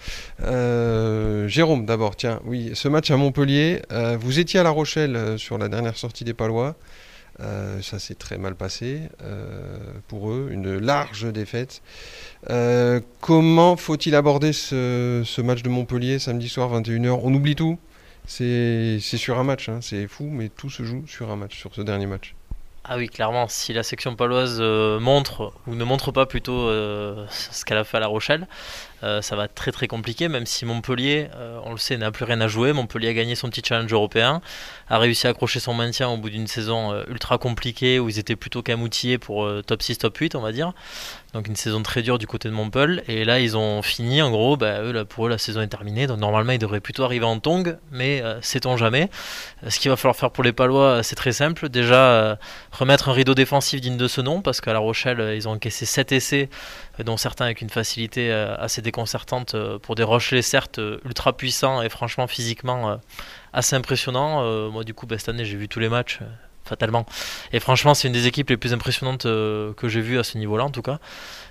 Jérôme, 0.40 1.84
d'abord, 1.84 2.16
tiens, 2.16 2.40
oui, 2.46 2.70
ce 2.72 2.88
match 2.88 3.10
à 3.10 3.18
Montpellier, 3.18 3.82
vous 4.18 4.38
étiez 4.38 4.60
à 4.60 4.62
La 4.62 4.70
Rochelle 4.70 5.38
sur 5.38 5.58
la 5.58 5.68
dernière 5.68 5.98
sortie 5.98 6.24
des 6.24 6.32
Palois. 6.32 6.76
Euh, 7.40 7.80
ça 7.82 8.00
s'est 8.00 8.16
très 8.16 8.36
mal 8.36 8.56
passé 8.56 9.02
euh, 9.22 9.78
pour 10.08 10.30
eux, 10.30 10.48
une 10.50 10.76
large 10.78 11.32
défaite. 11.32 11.82
Euh, 12.50 13.00
comment 13.20 13.76
faut-il 13.76 14.16
aborder 14.16 14.52
ce, 14.52 15.40
match 15.40 15.62
de 15.62 15.68
Montpellier 15.68 16.18
samedi 16.18 16.48
soir 16.48 16.72
21h 16.72 17.20
On 17.22 17.32
oublie 17.32 17.54
tout 17.54 17.78
c'est 18.26 19.00
sur 19.00 19.38
un 19.38 19.44
match, 19.44 19.70
hein, 19.70 19.78
c'est 19.80 20.06
fou, 20.06 20.28
mais 20.30 20.50
tout 20.50 20.68
se 20.68 20.82
joue 20.82 21.06
sur 21.06 21.30
un 21.30 21.36
match, 21.36 21.56
sur 21.56 21.74
ce 21.74 21.80
dernier 21.80 22.04
match. 22.04 22.34
Ah 22.84 22.98
oui, 22.98 23.08
clairement, 23.08 23.48
si 23.48 23.72
la 23.72 23.82
section 23.82 24.16
paloise 24.16 24.60
montre, 24.60 25.54
ou 25.66 25.74
ne 25.74 25.84
montre 25.84 26.12
pas 26.12 26.26
plutôt 26.26 26.68
ce 26.68 27.64
qu'elle 27.64 27.78
a 27.78 27.84
fait 27.84 27.96
à 27.96 28.00
La 28.00 28.06
Rochelle, 28.06 28.46
euh, 29.04 29.22
ça 29.22 29.36
va 29.36 29.44
être 29.44 29.54
très 29.54 29.70
très 29.70 29.86
compliqué, 29.86 30.28
même 30.28 30.46
si 30.46 30.64
Montpellier, 30.64 31.28
euh, 31.36 31.60
on 31.64 31.72
le 31.72 31.78
sait, 31.78 31.96
n'a 31.96 32.10
plus 32.10 32.24
rien 32.24 32.40
à 32.40 32.48
jouer. 32.48 32.72
Montpellier 32.72 33.08
a 33.08 33.14
gagné 33.14 33.34
son 33.36 33.48
petit 33.48 33.62
challenge 33.64 33.92
européen, 33.92 34.40
a 34.88 34.98
réussi 34.98 35.26
à 35.26 35.30
accrocher 35.30 35.60
son 35.60 35.74
maintien 35.74 36.08
au 36.08 36.16
bout 36.16 36.30
d'une 36.30 36.48
saison 36.48 36.92
euh, 36.92 37.04
ultra 37.08 37.38
compliquée 37.38 38.00
où 38.00 38.08
ils 38.08 38.18
étaient 38.18 38.36
plutôt 38.36 38.62
qu'à 38.62 38.74
outillés 38.74 39.18
pour 39.18 39.48
top 39.66 39.82
6, 39.82 39.98
top 39.98 40.16
8, 40.16 40.34
on 40.36 40.40
va 40.40 40.52
dire. 40.52 40.72
Donc 41.34 41.46
une 41.46 41.56
saison 41.56 41.82
très 41.82 42.02
dure 42.02 42.18
du 42.18 42.26
côté 42.26 42.48
de 42.48 42.54
Montpellier. 42.54 43.02
Et 43.08 43.24
là, 43.24 43.38
ils 43.40 43.56
ont 43.56 43.82
fini, 43.82 44.22
en 44.22 44.30
gros, 44.30 44.56
bah, 44.56 44.82
eux, 44.82 45.04
pour 45.04 45.26
eux, 45.26 45.28
la 45.28 45.38
saison 45.38 45.60
est 45.60 45.68
terminée. 45.68 46.06
Donc 46.06 46.18
normalement, 46.18 46.52
ils 46.52 46.58
devraient 46.58 46.80
plutôt 46.80 47.04
arriver 47.04 47.24
en 47.24 47.38
tongue, 47.38 47.76
mais 47.90 48.22
sait-on 48.40 48.76
jamais. 48.76 49.10
Ce 49.66 49.78
qu'il 49.78 49.90
va 49.90 49.96
falloir 49.96 50.16
faire 50.16 50.30
pour 50.30 50.44
les 50.44 50.52
Palois, 50.52 51.02
c'est 51.02 51.16
très 51.16 51.32
simple. 51.32 51.68
Déjà, 51.68 52.38
remettre 52.72 53.08
un 53.08 53.12
rideau 53.12 53.34
défensif 53.34 53.80
digne 53.80 53.96
de 53.96 54.08
ce 54.08 54.20
nom, 54.20 54.40
parce 54.40 54.60
qu'à 54.60 54.72
La 54.72 54.78
Rochelle, 54.78 55.34
ils 55.36 55.48
ont 55.48 55.52
encaissé 55.52 55.84
7 55.84 56.12
essais, 56.12 56.48
dont 57.04 57.16
certains 57.16 57.46
avec 57.46 57.60
une 57.60 57.70
facilité 57.70 58.32
assez 58.32 58.80
déconcertante 58.88 59.54
euh, 59.54 59.78
pour 59.78 59.94
des 59.94 60.02
Rochelais, 60.02 60.42
certes, 60.42 60.78
euh, 60.78 60.98
ultra 61.04 61.36
puissants 61.36 61.82
et 61.82 61.90
franchement 61.90 62.26
physiquement 62.26 62.90
euh, 62.90 62.96
assez 63.52 63.76
impressionnants. 63.76 64.42
Moi, 64.70 64.84
du 64.84 64.94
coup, 64.94 65.06
bah, 65.06 65.18
cette 65.18 65.28
année, 65.28 65.44
j'ai 65.44 65.56
vu 65.56 65.68
tous 65.68 65.80
les 65.80 65.88
matchs. 65.88 66.20
fatalement. 66.64 67.06
Et 67.54 67.60
franchement, 67.60 67.94
c'est 67.94 68.08
une 68.08 68.12
des 68.12 68.26
équipes 68.26 68.50
les 68.50 68.58
plus 68.58 68.74
impressionnantes 68.74 69.22
que 69.22 69.88
j'ai 69.88 70.02
vues 70.02 70.18
à 70.18 70.22
ce 70.22 70.36
niveau-là, 70.36 70.64
en 70.64 70.70
tout 70.70 70.82
cas. 70.82 70.98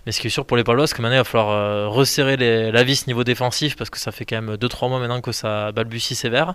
Mais 0.06 0.12
ce 0.12 0.22
qui 0.22 0.28
est 0.28 0.30
sûr 0.30 0.46
pour 0.46 0.58
les 0.58 0.64
Palois, 0.64 0.86
c'est 0.86 0.96
que 0.96 1.02
maintenant, 1.02 1.16
il 1.16 1.26
va 1.26 1.32
falloir 1.32 1.92
resserrer 1.92 2.38
la 2.38 2.84
vis 2.84 3.08
niveau 3.08 3.24
défensif, 3.24 3.76
parce 3.76 3.90
que 3.90 3.98
ça 3.98 4.12
fait 4.12 4.26
quand 4.26 4.40
même 4.40 4.56
2-3 4.58 4.90
mois 4.90 5.00
maintenant 5.00 5.22
que 5.22 5.32
ça 5.32 5.72
balbutie 5.72 6.14
sévère. 6.14 6.54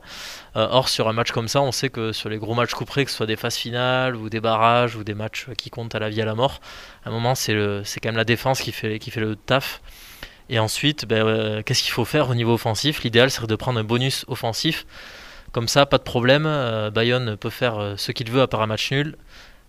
Or, 0.55 0.89
sur 0.89 1.09
un 1.09 1.13
match 1.13 1.33
comme 1.33 1.49
ça, 1.49 1.61
on 1.61 1.73
sait 1.73 1.91
que 1.91 2.13
sur 2.13 2.29
les 2.29 2.39
gros 2.39 2.55
matchs 2.55 2.75
couperés, 2.75 3.05
que 3.05 3.11
ce 3.11 3.17
soit 3.17 3.27
des 3.27 3.37
phases 3.37 3.57
finales 3.57 4.15
ou 4.15 4.31
des 4.31 4.41
barrages 4.41 4.95
ou 4.95 5.03
des 5.03 5.15
matchs 5.15 5.49
qui 5.59 5.69
comptent 5.69 5.97
à 5.97 5.99
la 5.99 6.09
vie 6.09 6.23
à 6.23 6.25
la 6.25 6.37
mort, 6.37 6.61
à 7.05 7.09
un 7.09 7.13
moment, 7.13 7.35
c'est 7.35 7.53
quand 8.01 8.11
même 8.11 8.17
la 8.17 8.25
défense 8.25 8.61
qui 8.61 8.71
fait, 8.71 9.01
qui 9.01 9.11
fait 9.11 9.21
le 9.21 9.35
taf. 9.35 9.81
Et 10.49 10.59
ensuite, 10.59 11.07
ben, 11.07 11.27
euh, 11.27 11.63
qu'est-ce 11.63 11.83
qu'il 11.83 11.93
faut 11.93 12.05
faire 12.05 12.29
au 12.31 12.35
niveau 12.35 12.55
offensif? 12.55 13.03
L'idéal 13.05 13.31
serait 13.31 13.47
de 13.47 13.57
prendre 13.57 13.79
un 13.81 13.85
bonus 13.85 14.25
offensif. 14.29 14.87
Comme 15.53 15.69
ça, 15.69 15.87
pas 15.87 15.99
de 15.99 16.03
problème. 16.03 16.45
euh, 16.47 16.91
Bayonne 16.91 17.37
peut 17.37 17.51
faire 17.51 17.79
euh, 17.79 17.95
ce 17.97 18.13
qu'il 18.13 18.31
veut 18.31 18.43
à 18.43 18.47
part 18.47 18.63
un 18.63 18.67
match 18.67 18.91
nul. 18.91 19.17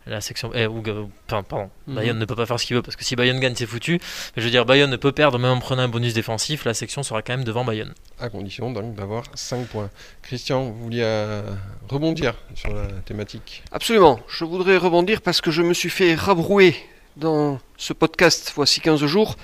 La 0.06 0.20
section, 0.20 0.52
eh, 0.54 0.68
ou, 0.68 0.84
enfin, 1.30 1.44
pardon, 1.44 1.70
Mhm. 1.88 1.96
Bayonne 1.96 2.20
ne 2.20 2.26
peut 2.26 2.36
pas 2.36 2.46
faire 2.46 2.60
ce 2.60 2.66
qu'il 2.66 2.76
veut 2.76 2.82
parce 2.82 2.98
que 2.98 3.06
si 3.06 3.16
Bayonne 3.16 3.40
gagne, 3.40 3.56
c'est 3.56 3.66
foutu. 3.66 3.94
Mais 4.36 4.42
je 4.42 4.44
veux 4.44 4.50
dire, 4.50 4.66
Bayonne 4.66 4.90
ne 4.90 4.98
peut 4.98 5.14
perdre 5.14 5.40
même 5.40 5.52
en 5.52 5.60
prenant 5.60 5.84
un 5.84 5.88
bonus 5.88 6.14
défensif. 6.14 6.66
La 6.66 6.74
section 6.74 7.04
sera 7.04 7.22
quand 7.22 7.32
même 7.38 7.46
devant 7.46 7.64
Bayonne. 7.64 7.94
À 8.20 8.28
condition 8.28 8.70
donc 8.72 8.96
d'avoir 8.96 9.24
5 9.34 9.66
points. 9.68 9.90
Christian, 10.22 10.64
vous 10.66 10.76
vouliez 10.84 11.04
euh, 11.04 11.42
rebondir 11.88 12.34
sur 12.54 12.74
la 12.74 12.88
thématique? 13.06 13.64
Absolument. 13.72 14.20
Je 14.28 14.44
voudrais 14.44 14.76
rebondir 14.76 15.22
parce 15.22 15.40
que 15.40 15.52
je 15.52 15.62
me 15.62 15.74
suis 15.74 15.90
fait 15.90 16.16
rabrouer 16.16 16.76
dans 17.16 17.60
ce 17.78 17.94
podcast 17.94 18.52
voici 18.56 18.82
15 18.82 19.06
jours 19.06 19.38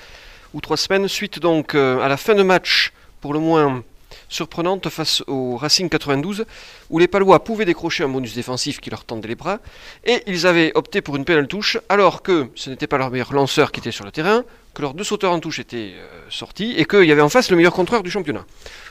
ou 0.54 0.62
3 0.62 0.78
semaines, 0.78 1.08
suite 1.08 1.40
donc 1.40 1.76
euh, 1.76 2.00
à 2.02 2.08
la 2.08 2.18
fin 2.18 2.36
de 2.36 2.44
match, 2.44 2.92
pour 3.22 3.34
le 3.34 3.40
moins 3.40 3.84
surprenante, 4.28 4.90
face 4.90 5.24
au 5.28 5.58
Racing 5.58 5.90
92, 5.90 6.46
où 6.90 7.00
les 7.00 7.08
Palois 7.08 7.44
pouvaient 7.44 7.66
décrocher 7.66 8.04
un 8.04 8.10
bonus 8.10 8.36
défensif 8.36 8.80
qui 8.80 8.90
leur 8.90 9.04
tendait 9.04 9.28
les 9.28 9.36
bras, 9.36 9.60
et 10.06 10.22
ils 10.28 10.48
avaient 10.48 10.72
opté 10.76 11.02
pour 11.02 11.16
une 11.16 11.26
pénale 11.26 11.48
touche, 11.48 11.78
alors 11.90 12.22
que 12.22 12.48
ce 12.56 12.70
n'était 12.70 12.88
pas 12.88 12.98
leur 12.98 13.12
meilleur 13.12 13.34
lanceur 13.34 13.72
qui 13.72 13.80
était 13.80 13.92
sur 13.92 14.06
le 14.06 14.12
terrain, 14.12 14.44
que 14.74 14.82
leurs 14.82 14.94
deux 14.94 15.04
sauteurs 15.04 15.32
en 15.32 15.40
touche 15.40 15.60
étaient 15.60 15.94
euh, 15.96 16.08
sortis, 16.30 16.74
et 16.78 16.86
qu'il 16.86 17.04
y 17.06 17.12
avait 17.12 17.22
en 17.22 17.30
face 17.30 17.50
le 17.52 17.58
meilleur 17.58 17.74
contreur 17.74 18.04
du 18.04 18.12
championnat. 18.12 18.46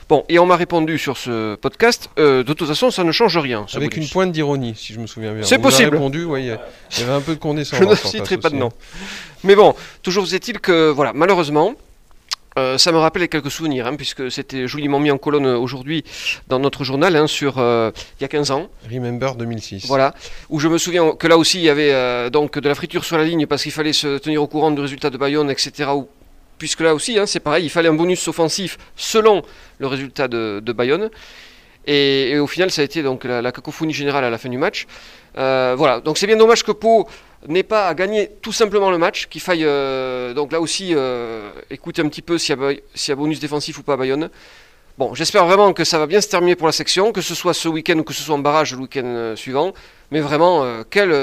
Bon, 0.07 0.25
et 0.27 0.39
on 0.39 0.45
m'a 0.45 0.55
répondu 0.55 0.97
sur 0.97 1.17
ce 1.17 1.55
podcast, 1.55 2.09
euh, 2.17 2.43
de 2.43 2.53
toute 2.53 2.67
façon, 2.67 2.89
ça 2.91 3.03
ne 3.03 3.11
change 3.11 3.37
rien. 3.37 3.65
ce 3.67 3.77
Avec 3.77 3.91
bonus. 3.91 4.07
une 4.07 4.11
pointe 4.11 4.31
d'ironie, 4.31 4.73
si 4.75 4.93
je 4.93 4.99
me 4.99 5.07
souviens 5.07 5.33
bien. 5.33 5.43
C'est 5.43 5.59
possible. 5.59 5.91
répondu, 5.91 6.25
ouais, 6.25 6.43
il 6.43 6.47
y 6.47 7.03
avait 7.03 7.11
un 7.11 7.21
peu 7.21 7.33
de 7.33 7.37
Je 7.39 7.41
condescendance. 7.41 7.81
ne 7.87 7.93
en 7.93 7.95
face 7.95 8.11
citerai 8.11 8.37
pas 8.37 8.49
de 8.49 8.55
nom. 8.55 8.69
Mais 9.43 9.55
bon, 9.55 9.75
toujours 10.03 10.31
est-il 10.33 10.59
que, 10.59 10.89
voilà, 10.89 11.13
malheureusement, 11.13 11.75
euh, 12.57 12.77
ça 12.77 12.91
me 12.91 12.97
rappelle 12.97 13.27
quelques 13.29 13.51
souvenirs, 13.51 13.85
hein, 13.87 13.95
puisque 13.95 14.31
c'était 14.31 14.67
joliment 14.67 14.99
mis 14.99 15.11
en 15.11 15.17
colonne 15.17 15.45
aujourd'hui 15.45 16.03
dans 16.47 16.59
notre 16.59 16.83
journal, 16.83 17.15
hein, 17.15 17.27
sur 17.27 17.59
euh, 17.59 17.91
il 18.19 18.23
y 18.23 18.25
a 18.25 18.27
15 18.27 18.51
ans, 18.51 18.67
Remember 18.91 19.35
2006. 19.35 19.85
voilà, 19.87 20.13
où 20.49 20.59
je 20.59 20.67
me 20.67 20.77
souviens 20.77 21.11
que 21.11 21.27
là 21.27 21.37
aussi 21.37 21.59
il 21.59 21.63
y 21.63 21.69
avait 21.69 21.91
euh, 21.93 22.29
donc 22.29 22.57
de 22.57 22.67
la 22.67 22.75
friture 22.75 23.05
sur 23.05 23.17
la 23.17 23.23
ligne 23.23 23.45
parce 23.45 23.63
qu'il 23.63 23.71
fallait 23.71 23.93
se 23.93 24.17
tenir 24.17 24.41
au 24.41 24.47
courant 24.47 24.71
du 24.71 24.81
résultat 24.81 25.09
de 25.09 25.17
Bayonne, 25.17 25.49
etc. 25.51 25.89
Ou- 25.93 26.07
puisque 26.57 26.81
là 26.81 26.93
aussi, 26.93 27.17
hein, 27.17 27.25
c'est 27.25 27.39
pareil, 27.39 27.65
il 27.65 27.69
fallait 27.69 27.87
un 27.89 27.93
bonus 27.93 28.27
offensif 28.27 28.77
selon 28.97 29.43
le 29.77 29.87
résultat 29.87 30.27
de, 30.27 30.59
de 30.61 30.73
Bayonne. 30.73 31.09
Et, 31.87 32.31
et 32.31 32.39
au 32.39 32.47
final, 32.47 32.69
ça 32.71 32.81
a 32.81 32.85
été 32.85 33.01
donc 33.01 33.23
la, 33.23 33.41
la 33.41 33.51
cacophonie 33.53 33.93
générale 33.93 34.23
à 34.25 34.29
la 34.29 34.37
fin 34.37 34.49
du 34.49 34.57
match. 34.57 34.85
Voilà, 35.35 36.01
donc 36.03 36.17
c'est 36.17 36.27
bien 36.27 36.35
dommage 36.35 36.63
que 36.63 36.71
Pau 36.73 37.07
n'ait 37.47 37.63
pas 37.63 37.87
à 37.87 37.93
gagner 37.93 38.29
tout 38.41 38.51
simplement 38.51 38.91
le 38.91 38.97
match, 38.97 39.27
qu'il 39.27 39.41
faille 39.41 39.63
euh, 39.65 40.33
donc 40.33 40.51
là 40.51 40.59
aussi 40.59 40.93
euh, 40.93 41.51
écouter 41.69 42.01
un 42.01 42.09
petit 42.09 42.21
peu 42.21 42.37
s'il 42.37 42.57
y, 42.57 43.11
a 43.11 43.15
bonus 43.15 43.39
défensif 43.39 43.77
ou 43.77 43.83
pas 43.83 43.93
à 43.93 43.97
Bayonne. 43.97 44.29
Bon, 44.97 45.13
j'espère 45.13 45.45
vraiment 45.45 45.71
que 45.71 45.85
ça 45.85 45.97
va 45.97 46.07
bien 46.07 46.19
se 46.19 46.27
terminer 46.27 46.55
pour 46.55 46.67
la 46.67 46.73
section, 46.73 47.13
que 47.13 47.21
ce 47.21 47.33
soit 47.33 47.53
ce 47.53 47.69
week-end 47.69 47.97
ou 47.99 48.03
que 48.03 48.13
ce 48.13 48.21
soit 48.21 48.35
en 48.35 48.39
barrage 48.39 48.73
le 48.73 48.79
week-end 48.79 49.05
euh, 49.05 49.35
suivant. 49.37 49.73
Mais 50.11 50.19
vraiment, 50.19 50.65
quelle, 50.89 51.15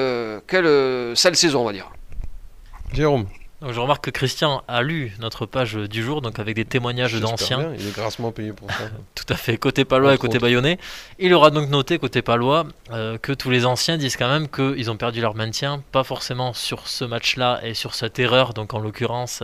quelle 0.47 1.17
sale 1.17 1.35
saison, 1.35 1.63
on 1.63 1.65
va 1.65 1.73
dire. 1.73 1.91
Jérôme, 2.93 3.27
Donc, 3.63 3.73
je 3.73 3.81
remarque 3.81 4.05
que 4.05 4.11
Christian 4.11 4.63
a 4.69 4.83
lu 4.83 5.17
notre 5.19 5.47
page 5.47 5.75
du 5.75 6.03
jour, 6.03 6.21
donc 6.21 6.39
avec 6.39 6.55
des 6.55 6.67
témoignages 6.67 7.19
d'anciens. 7.19 7.73
Il 7.79 7.89
est 7.89 7.95
grassement 7.97 8.31
payé 8.31 8.53
pour 8.53 8.71
ça. 8.71 8.85
Tout 9.15 9.25
à 9.33 9.37
fait, 9.37 9.57
côté 9.57 9.87
palois 9.87 10.15
et 10.15 10.19
côté 10.19 10.39
bayonnais. 10.39 10.79
Il 11.19 11.33
aura 11.33 11.51
donc 11.51 11.71
noté 11.71 11.99
côté 11.99 12.21
palois 12.21 12.67
euh, 12.93 13.17
que 13.17 13.33
tous 13.33 13.49
les 13.51 13.65
anciens 13.65 13.97
disent 13.97 14.19
quand 14.19 14.29
même 14.29 14.47
qu'ils 14.49 14.91
ont 14.91 14.99
perdu 14.99 15.23
leur 15.23 15.35
maintien, 15.35 15.83
pas 15.91 16.05
forcément 16.05 16.53
sur 16.53 16.87
ce 16.87 17.05
match-là 17.07 17.61
et 17.65 17.73
sur 17.73 17.95
cette 17.95 18.19
erreur, 18.19 18.53
donc 18.53 18.75
en 18.75 18.79
l'occurrence 18.79 19.43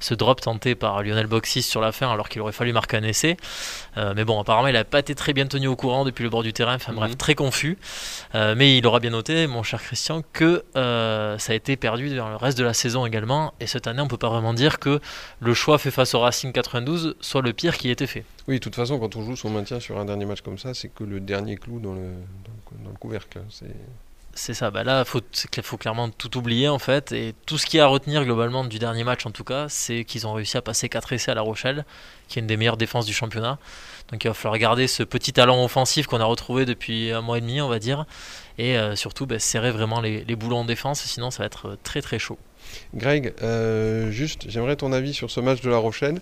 ce 0.00 0.14
drop 0.14 0.40
tenté 0.40 0.74
par 0.74 1.02
Lionel 1.02 1.26
Boxis 1.26 1.62
sur 1.62 1.82
la 1.82 1.92
fin 1.92 2.10
alors 2.10 2.30
qu'il 2.30 2.40
aurait 2.40 2.52
fallu 2.52 2.72
marquer 2.72 2.96
un 2.96 3.02
essai. 3.02 3.36
Euh, 3.98 4.14
mais 4.16 4.24
bon, 4.24 4.40
apparemment 4.40 4.68
il 4.68 4.72
n'a 4.74 4.84
pas 4.84 5.00
été 5.00 5.14
très 5.14 5.34
bien 5.34 5.46
tenu 5.46 5.68
au 5.68 5.76
courant 5.76 6.06
depuis 6.06 6.24
le 6.24 6.30
bord 6.30 6.42
du 6.42 6.54
terrain, 6.54 6.76
enfin 6.76 6.94
bref, 6.94 7.10
Mhm. 7.10 7.16
très 7.18 7.34
confus. 7.34 7.76
Euh, 8.34 8.54
mais 8.56 8.78
il 8.78 8.86
aura 8.86 9.00
bien 9.00 9.10
noté, 9.10 9.46
mon 9.46 9.62
cher 9.62 9.82
Christian, 9.82 10.22
que 10.32 10.64
ça 10.74 11.52
a 11.52 11.54
été 11.54 11.76
perdu 11.76 12.16
dans 12.16 12.30
le 12.30 12.36
reste 12.36 12.56
de 12.56 12.64
la 12.64 12.72
saison 12.72 13.04
également. 13.04 13.49
Et 13.60 13.66
cette 13.66 13.86
année, 13.86 14.00
on 14.00 14.08
peut 14.08 14.16
pas 14.16 14.28
vraiment 14.28 14.54
dire 14.54 14.78
que 14.78 15.00
le 15.40 15.54
choix 15.54 15.78
fait 15.78 15.90
face 15.90 16.14
au 16.14 16.20
Racing 16.20 16.52
92 16.52 17.16
soit 17.20 17.42
le 17.42 17.52
pire 17.52 17.76
qui 17.76 17.88
ait 17.88 17.92
été 17.92 18.06
fait. 18.06 18.24
Oui, 18.48 18.54
de 18.56 18.60
toute 18.60 18.74
façon, 18.76 18.98
quand 18.98 19.16
on 19.16 19.22
joue 19.22 19.36
son 19.36 19.50
maintien 19.50 19.80
sur 19.80 19.98
un 19.98 20.04
dernier 20.04 20.24
match 20.26 20.40
comme 20.42 20.58
ça, 20.58 20.74
c'est 20.74 20.88
que 20.88 21.04
le 21.04 21.20
dernier 21.20 21.56
clou 21.56 21.80
dans 21.80 21.92
le, 21.94 22.00
dans 22.00 22.52
le, 22.78 22.84
dans 22.84 22.90
le 22.90 22.96
couvercle. 22.96 23.38
hein. 23.38 23.44
C'est 23.50 23.74
C'est 24.34 24.54
ça, 24.54 24.70
bah 24.70 24.84
là, 24.84 25.04
faut, 25.04 25.20
c'est 25.32 25.50
qu'il 25.50 25.62
faut 25.64 25.76
clairement 25.76 26.08
tout 26.08 26.36
oublier 26.38 26.68
en 26.68 26.78
fait. 26.78 27.12
Et 27.12 27.34
tout 27.46 27.58
ce 27.58 27.66
qu'il 27.66 27.78
y 27.78 27.80
a 27.80 27.84
à 27.84 27.88
retenir 27.88 28.24
globalement 28.24 28.64
du 28.64 28.78
dernier 28.78 29.02
match 29.04 29.26
en 29.26 29.30
tout 29.32 29.44
cas, 29.44 29.68
c'est 29.68 30.04
qu'ils 30.04 30.26
ont 30.26 30.32
réussi 30.32 30.56
à 30.56 30.62
passer 30.62 30.88
4 30.88 31.12
essais 31.12 31.32
à 31.32 31.34
La 31.34 31.42
Rochelle, 31.42 31.84
qui 32.28 32.38
est 32.38 32.42
une 32.42 32.46
des 32.46 32.56
meilleures 32.56 32.76
défenses 32.76 33.06
du 33.06 33.12
championnat. 33.12 33.58
Donc 34.10 34.24
il 34.24 34.28
va 34.28 34.34
falloir 34.34 34.58
garder 34.58 34.86
ce 34.88 35.02
petit 35.04 35.32
talent 35.32 35.62
offensif 35.64 36.06
qu'on 36.06 36.20
a 36.20 36.24
retrouvé 36.24 36.64
depuis 36.64 37.12
un 37.12 37.20
mois 37.20 37.38
et 37.38 37.40
demi, 37.40 37.60
on 37.60 37.68
va 37.68 37.78
dire. 37.78 38.06
Et 38.60 38.76
euh, 38.76 38.94
surtout, 38.94 39.24
bah, 39.24 39.38
serrer 39.38 39.70
vraiment 39.70 40.02
les, 40.02 40.36
boulons 40.36 40.58
en 40.58 40.64
défense, 40.66 41.02
sinon 41.04 41.30
ça 41.30 41.44
va 41.44 41.46
être 41.46 41.66
euh, 41.66 41.76
très 41.82 42.02
très 42.02 42.18
chaud. 42.18 42.36
Greg, 42.94 43.32
euh, 43.40 44.10
juste, 44.10 44.50
j'aimerais 44.50 44.76
ton 44.76 44.92
avis 44.92 45.14
sur 45.14 45.30
ce 45.30 45.40
match 45.40 45.62
de 45.62 45.70
La 45.70 45.78
Rochelle. 45.78 46.20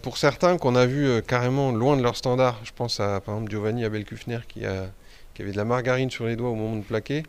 Pour 0.00 0.16
certains 0.16 0.56
qu'on 0.56 0.74
a 0.74 0.86
vu 0.86 1.20
carrément 1.28 1.70
loin 1.70 1.98
de 1.98 2.02
leur 2.02 2.16
standard, 2.16 2.58
je 2.64 2.70
pense 2.74 2.98
à 2.98 3.20
par 3.20 3.34
exemple 3.34 3.50
Giovanni 3.50 3.84
Abel-Kufner 3.84 4.38
qui, 4.48 4.60
qui 5.34 5.42
avait 5.42 5.52
de 5.52 5.56
la 5.58 5.66
margarine 5.66 6.08
sur 6.08 6.24
les 6.24 6.34
doigts 6.34 6.48
au 6.48 6.54
moment 6.54 6.76
de 6.76 6.82
plaquer. 6.82 7.24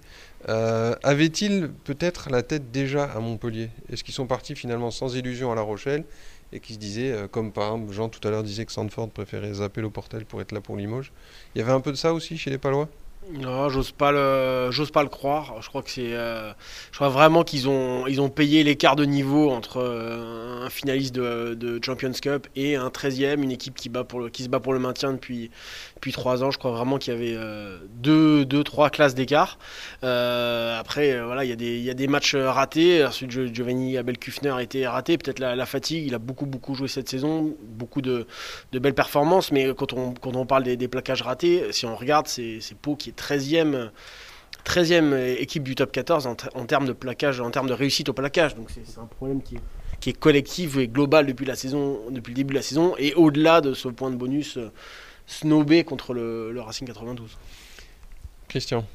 Avait-il 0.48 1.70
peut-être 1.84 2.30
la 2.30 2.44
tête 2.44 2.72
déjà 2.72 3.04
à 3.04 3.20
Montpellier? 3.20 3.70
Est-ce 3.92 4.06
qu'ils 4.06 4.14
sont 4.14 4.28
partis 4.28 4.56
finalement 4.56 4.92
sans 4.92 5.14
illusion 5.14 5.52
à 5.52 5.56
La 5.56 5.62
Rochelle 5.62 6.06
et 6.54 6.62
qui 6.62 6.76
se 6.76 6.80
disaient, 6.80 7.14
comme 7.32 7.52
par 7.52 7.66
exemple 7.74 7.92
Jean 7.92 8.08
tout 8.08 8.26
à 8.26 8.32
l'heure 8.32 8.44
disait 8.44 8.64
que 8.64 8.72
Sandford 8.72 9.10
préférait 9.10 9.56
zapper 9.56 9.82
le 9.82 9.90
portel 9.90 10.24
pour 10.24 10.40
être 10.40 10.54
là 10.54 10.62
pour 10.62 10.78
Limoges, 10.78 11.12
il 11.54 11.60
y 11.60 11.62
avait 11.62 11.74
un 11.74 11.82
peu 11.82 11.92
de 11.92 11.98
ça 11.98 12.14
aussi 12.14 12.38
chez 12.38 12.50
les 12.50 12.58
Palois? 12.58 12.88
Non, 13.34 13.68
j'ose 13.68 13.92
pas 13.92 14.14
le, 14.14 14.70
j'ose 14.72 14.92
pas 14.92 15.04
le 15.04 15.10
croire. 15.10 15.62
Je 15.62 15.68
crois 15.68 15.82
que 15.82 15.90
c'est, 15.90 16.14
euh, 16.14 16.54
je 16.92 16.96
crois 16.96 17.10
vraiment 17.10 17.44
qu'ils 17.44 17.68
ont, 17.68 18.08
ils 18.08 18.22
ont 18.22 18.30
payé 18.30 18.64
l'écart 18.64 18.96
de 18.96 19.04
niveau 19.04 19.52
entre 19.52 19.82
euh, 19.82 20.66
un 20.66 20.70
finaliste 20.70 21.14
de, 21.14 21.54
de 21.54 21.84
Champions 21.84 22.14
Cup 22.14 22.48
et 22.56 22.78
un 22.78 22.88
13e, 22.88 23.44
une 23.44 23.52
équipe 23.52 23.76
qui 23.76 23.90
bat 23.90 24.06
pour 24.06 24.32
qui 24.32 24.44
se 24.44 24.50
bat 24.50 24.62
pour 24.62 24.72
le 24.72 24.80
maintien 24.80 25.12
depuis, 25.12 25.52
depuis 25.96 26.14
trois 26.14 26.42
ans. 26.42 26.52
Je 26.52 26.58
crois 26.58 26.72
vraiment 26.72 26.98
qu'il 27.00 27.14
y 27.14 27.18
avait 27.18 27.36
euh, 27.36 27.78
deux, 27.96 28.46
deux, 28.46 28.64
trois 28.64 28.90
classes 28.90 29.14
d'écart. 29.14 29.60
Euh, 30.06 30.80
après, 30.80 31.20
voilà, 31.22 31.44
il 31.44 31.50
y 31.50 31.54
a 31.54 31.58
des, 31.58 31.78
il 31.78 31.84
y 31.84 31.90
a 31.90 31.96
des 31.96 32.08
matchs 32.08 32.36
ratés. 32.36 33.06
Celui 33.12 33.50
de 33.50 33.54
Giovanni 33.54 33.98
Abel 33.98 34.18
Kufner 34.18 34.52
a 34.52 34.62
été 34.62 34.88
raté. 34.88 35.18
Peut-être 35.18 35.40
la, 35.40 35.58
la 35.58 35.66
fatigue. 35.66 36.06
Il 36.08 36.16
a 36.16 36.20
beaucoup, 36.20 36.46
beaucoup 36.46 36.76
joué 36.76 36.88
cette 36.88 37.10
saison, 37.10 37.58
beaucoup 37.62 38.02
de, 38.02 38.26
de 38.72 38.80
belles 38.80 38.96
performances. 38.96 39.52
Mais 39.52 39.74
quand 39.76 39.92
on, 39.92 40.14
quand 40.14 40.36
on 40.38 40.46
parle 40.46 40.64
des, 40.64 40.78
des 40.78 40.88
plaquages 40.88 41.24
ratés, 41.24 41.74
si 41.74 41.86
on 41.86 41.96
regarde, 41.96 42.28
c'est, 42.28 42.60
c'est 42.62 42.78
Pau 42.78 42.96
qui 42.96 43.10
est 43.10 43.17
13e. 43.18 43.90
13e 44.66 45.38
équipe 45.40 45.64
du 45.64 45.76
top 45.76 45.92
14 45.94 46.28
en, 46.28 46.36
ter- 46.36 46.50
en 46.54 46.66
termes 46.66 46.86
de 46.86 46.92
plaquage, 46.94 47.40
en 47.40 47.52
termes 47.52 47.68
de 47.68 47.74
réussite 47.74 48.10
au 48.10 48.14
plaquage. 48.14 48.56
Donc 48.56 48.70
c'est, 48.70 49.00
un 49.00 49.06
problème 49.06 49.42
qui 49.42 49.56
est, 49.56 49.62
qui 50.02 50.10
est 50.10 50.14
collectif 50.20 50.76
et 50.78 50.88
global 50.90 51.26
depuis 51.26 51.46
la 51.46 51.56
saison, 51.56 52.00
depuis 52.12 52.32
le 52.32 52.36
début 52.36 52.54
de 52.54 52.60
la 52.60 52.64
saison 52.64 52.94
et 52.98 53.14
au-delà 53.14 53.62
de 53.62 53.74
ce 53.74 53.88
point 53.88 54.10
de 54.12 54.18
bonus 54.18 54.58
euh, 54.58 54.70
snobé 55.26 55.86
contre 55.86 56.14
le, 56.14 56.52
le 56.52 56.60
Racing 56.62 56.86
92. 56.86 57.38
Christian 58.50 58.86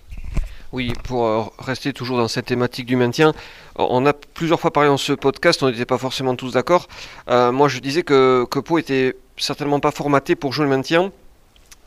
Oui, 0.72 0.92
pour 1.04 1.26
euh, 1.26 1.44
rester 1.58 1.94
toujours 1.94 2.18
dans 2.18 2.28
cette 2.28 2.46
thématique 2.46 2.84
du 2.86 2.96
maintien, 2.96 3.32
on 3.76 4.04
a 4.04 4.12
plusieurs 4.12 4.60
fois 4.60 4.72
parlé 4.74 4.90
dans 4.90 4.98
ce 4.98 5.14
podcast, 5.14 5.62
on 5.62 5.70
n'était 5.70 5.86
pas 5.86 5.98
forcément 5.98 6.36
tous 6.36 6.52
d'accord. 6.52 6.86
Euh, 7.28 7.50
moi, 7.50 7.68
je 7.68 7.78
disais 7.78 8.02
que, 8.02 8.44
que 8.50 8.58
Pau 8.58 8.76
était 8.76 9.16
certainement 9.38 9.80
pas 9.80 9.90
formaté 9.90 10.36
pour 10.36 10.52
jouer 10.52 10.64
le 10.64 10.70
maintien. 10.70 11.12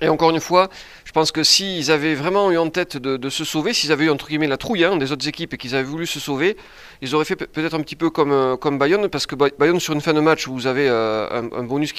Et 0.01 0.09
encore 0.09 0.31
une 0.31 0.41
fois, 0.41 0.69
pense 1.15 1.31
que 1.31 1.43
s'ils 1.43 1.91
avaient 1.91 2.13
vraiment 2.13 2.51
eu 2.51 2.57
en 2.57 2.69
tête 2.69 2.97
de, 2.97 3.29
se 3.29 3.45
sauver, 3.45 3.73
s'ils 3.73 3.93
avaient 3.93 4.03
eu 4.03 4.09
entre 4.09 4.27
guillemets 4.27 4.47
la 4.49 4.57
trouille 4.57 4.83
hein, 4.83 4.97
des 4.97 5.13
autres 5.13 5.25
équipes 5.29 5.53
et 5.53 5.57
qu'ils 5.57 5.73
avaient 5.73 5.87
voulu 5.87 6.05
se 6.05 6.19
sauver, 6.19 6.57
ils 7.01 7.15
auraient 7.15 7.23
fait 7.23 7.37
pe- 7.37 7.45
peut-être 7.45 7.73
un 7.73 7.79
petit 7.79 7.95
peu 7.95 8.09
comme, 8.09 8.33
euh, 8.33 8.57
comme 8.57 8.77
Bayonne, 8.77 9.07
parce 9.07 9.25
que 9.25 9.33
Bay- 9.33 9.53
Bayonne 9.57 9.79
sur 9.79 9.93
une 9.93 10.01
fin 10.01 10.13
de 10.13 10.19
match 10.19 10.45
où 10.45 10.53
vous 10.53 10.67
avez 10.67 10.89
euh, 10.89 11.29
un, 11.31 11.63
bonus 11.63 11.93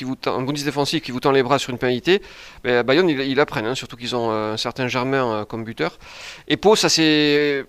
défensif 0.65 1.03
qui 1.03 1.13
vous 1.13 1.21
tend 1.21 1.31
les 1.31 1.43
bras 1.43 1.59
sur 1.59 1.71
une 1.71 1.79
pénalité, 1.79 2.21
ben, 2.63 2.83
Bayonne 2.83 3.09
ils, 3.09 3.41
apprennent, 3.41 3.65
hein, 3.65 3.75
surtout 3.75 3.97
qu'ils 3.97 4.15
ont 4.15 4.31
euh, 4.31 4.53
un 4.53 4.59
certain 4.59 4.87
Germain 4.87 5.47
comme 5.49 5.65
buteur. 5.65 5.99
Et 6.47 6.59
Pau, 6.59 6.77
ça 6.77 6.91
s'est 6.91 7.65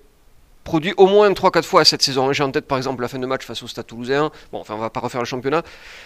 produit 0.65 0.93
au 0.97 1.07
moins 1.07 1.31
3-4 1.31 1.63
fois 1.63 1.85
cette 1.85 2.01
saison. 2.01 2.33
J'ai 2.33 2.43
en 2.43 2.51
tête 2.51 2.67
par 2.67 2.77
exemple 2.77 3.01
la 3.01 3.07
fin 3.07 3.19
de 3.19 3.25
match 3.25 3.45
face 3.45 3.63
au 3.63 3.67
Stade 3.67 3.87
Toulousain. 3.87 4.31
Bon, 4.51 4.59
enfin, 4.59 4.73
on 4.75 4.79
va 4.79 4.89
pas 4.89 4.99
refaire 4.99 5.21
le 5.21 5.25
championnat. 5.25 5.63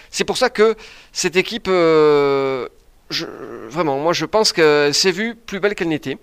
C'est 0.08 0.22
pour 0.22 0.36
ça 0.36 0.50
que 0.50 0.76
cette 1.10 1.34
équipe, 1.34 1.68
vraiment, 3.68 3.98
moi 3.98 4.12
je 4.12 4.24
pense 4.24 4.52
qu'elle 4.52 4.94
s'est 4.94 5.12
vue 5.12 5.34
plus 5.34 5.60
belle 5.60 5.74
qu'elle 5.74 5.88
n'était. 5.88 6.18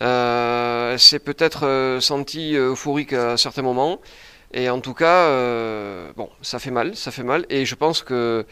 Euh, 0.00 0.96
s'est 0.96 1.18
peut-être 1.18 1.66
euh, 1.66 2.00
sentie 2.00 2.54
euphorique 2.54 3.12
à 3.12 3.36
certains 3.36 3.62
moments. 3.62 4.00
Et 4.54 4.70
en 4.70 4.80
tout 4.80 4.94
cas, 4.94 5.26
euh, 5.26 6.10
bon, 6.16 6.30
ça 6.40 6.58
fait 6.58 6.70
mal, 6.70 6.96
ça 6.96 7.10
fait 7.10 7.22
mal. 7.22 7.44
Et 7.50 7.64
je 7.66 7.74
pense 7.74 8.02
que 8.02 8.46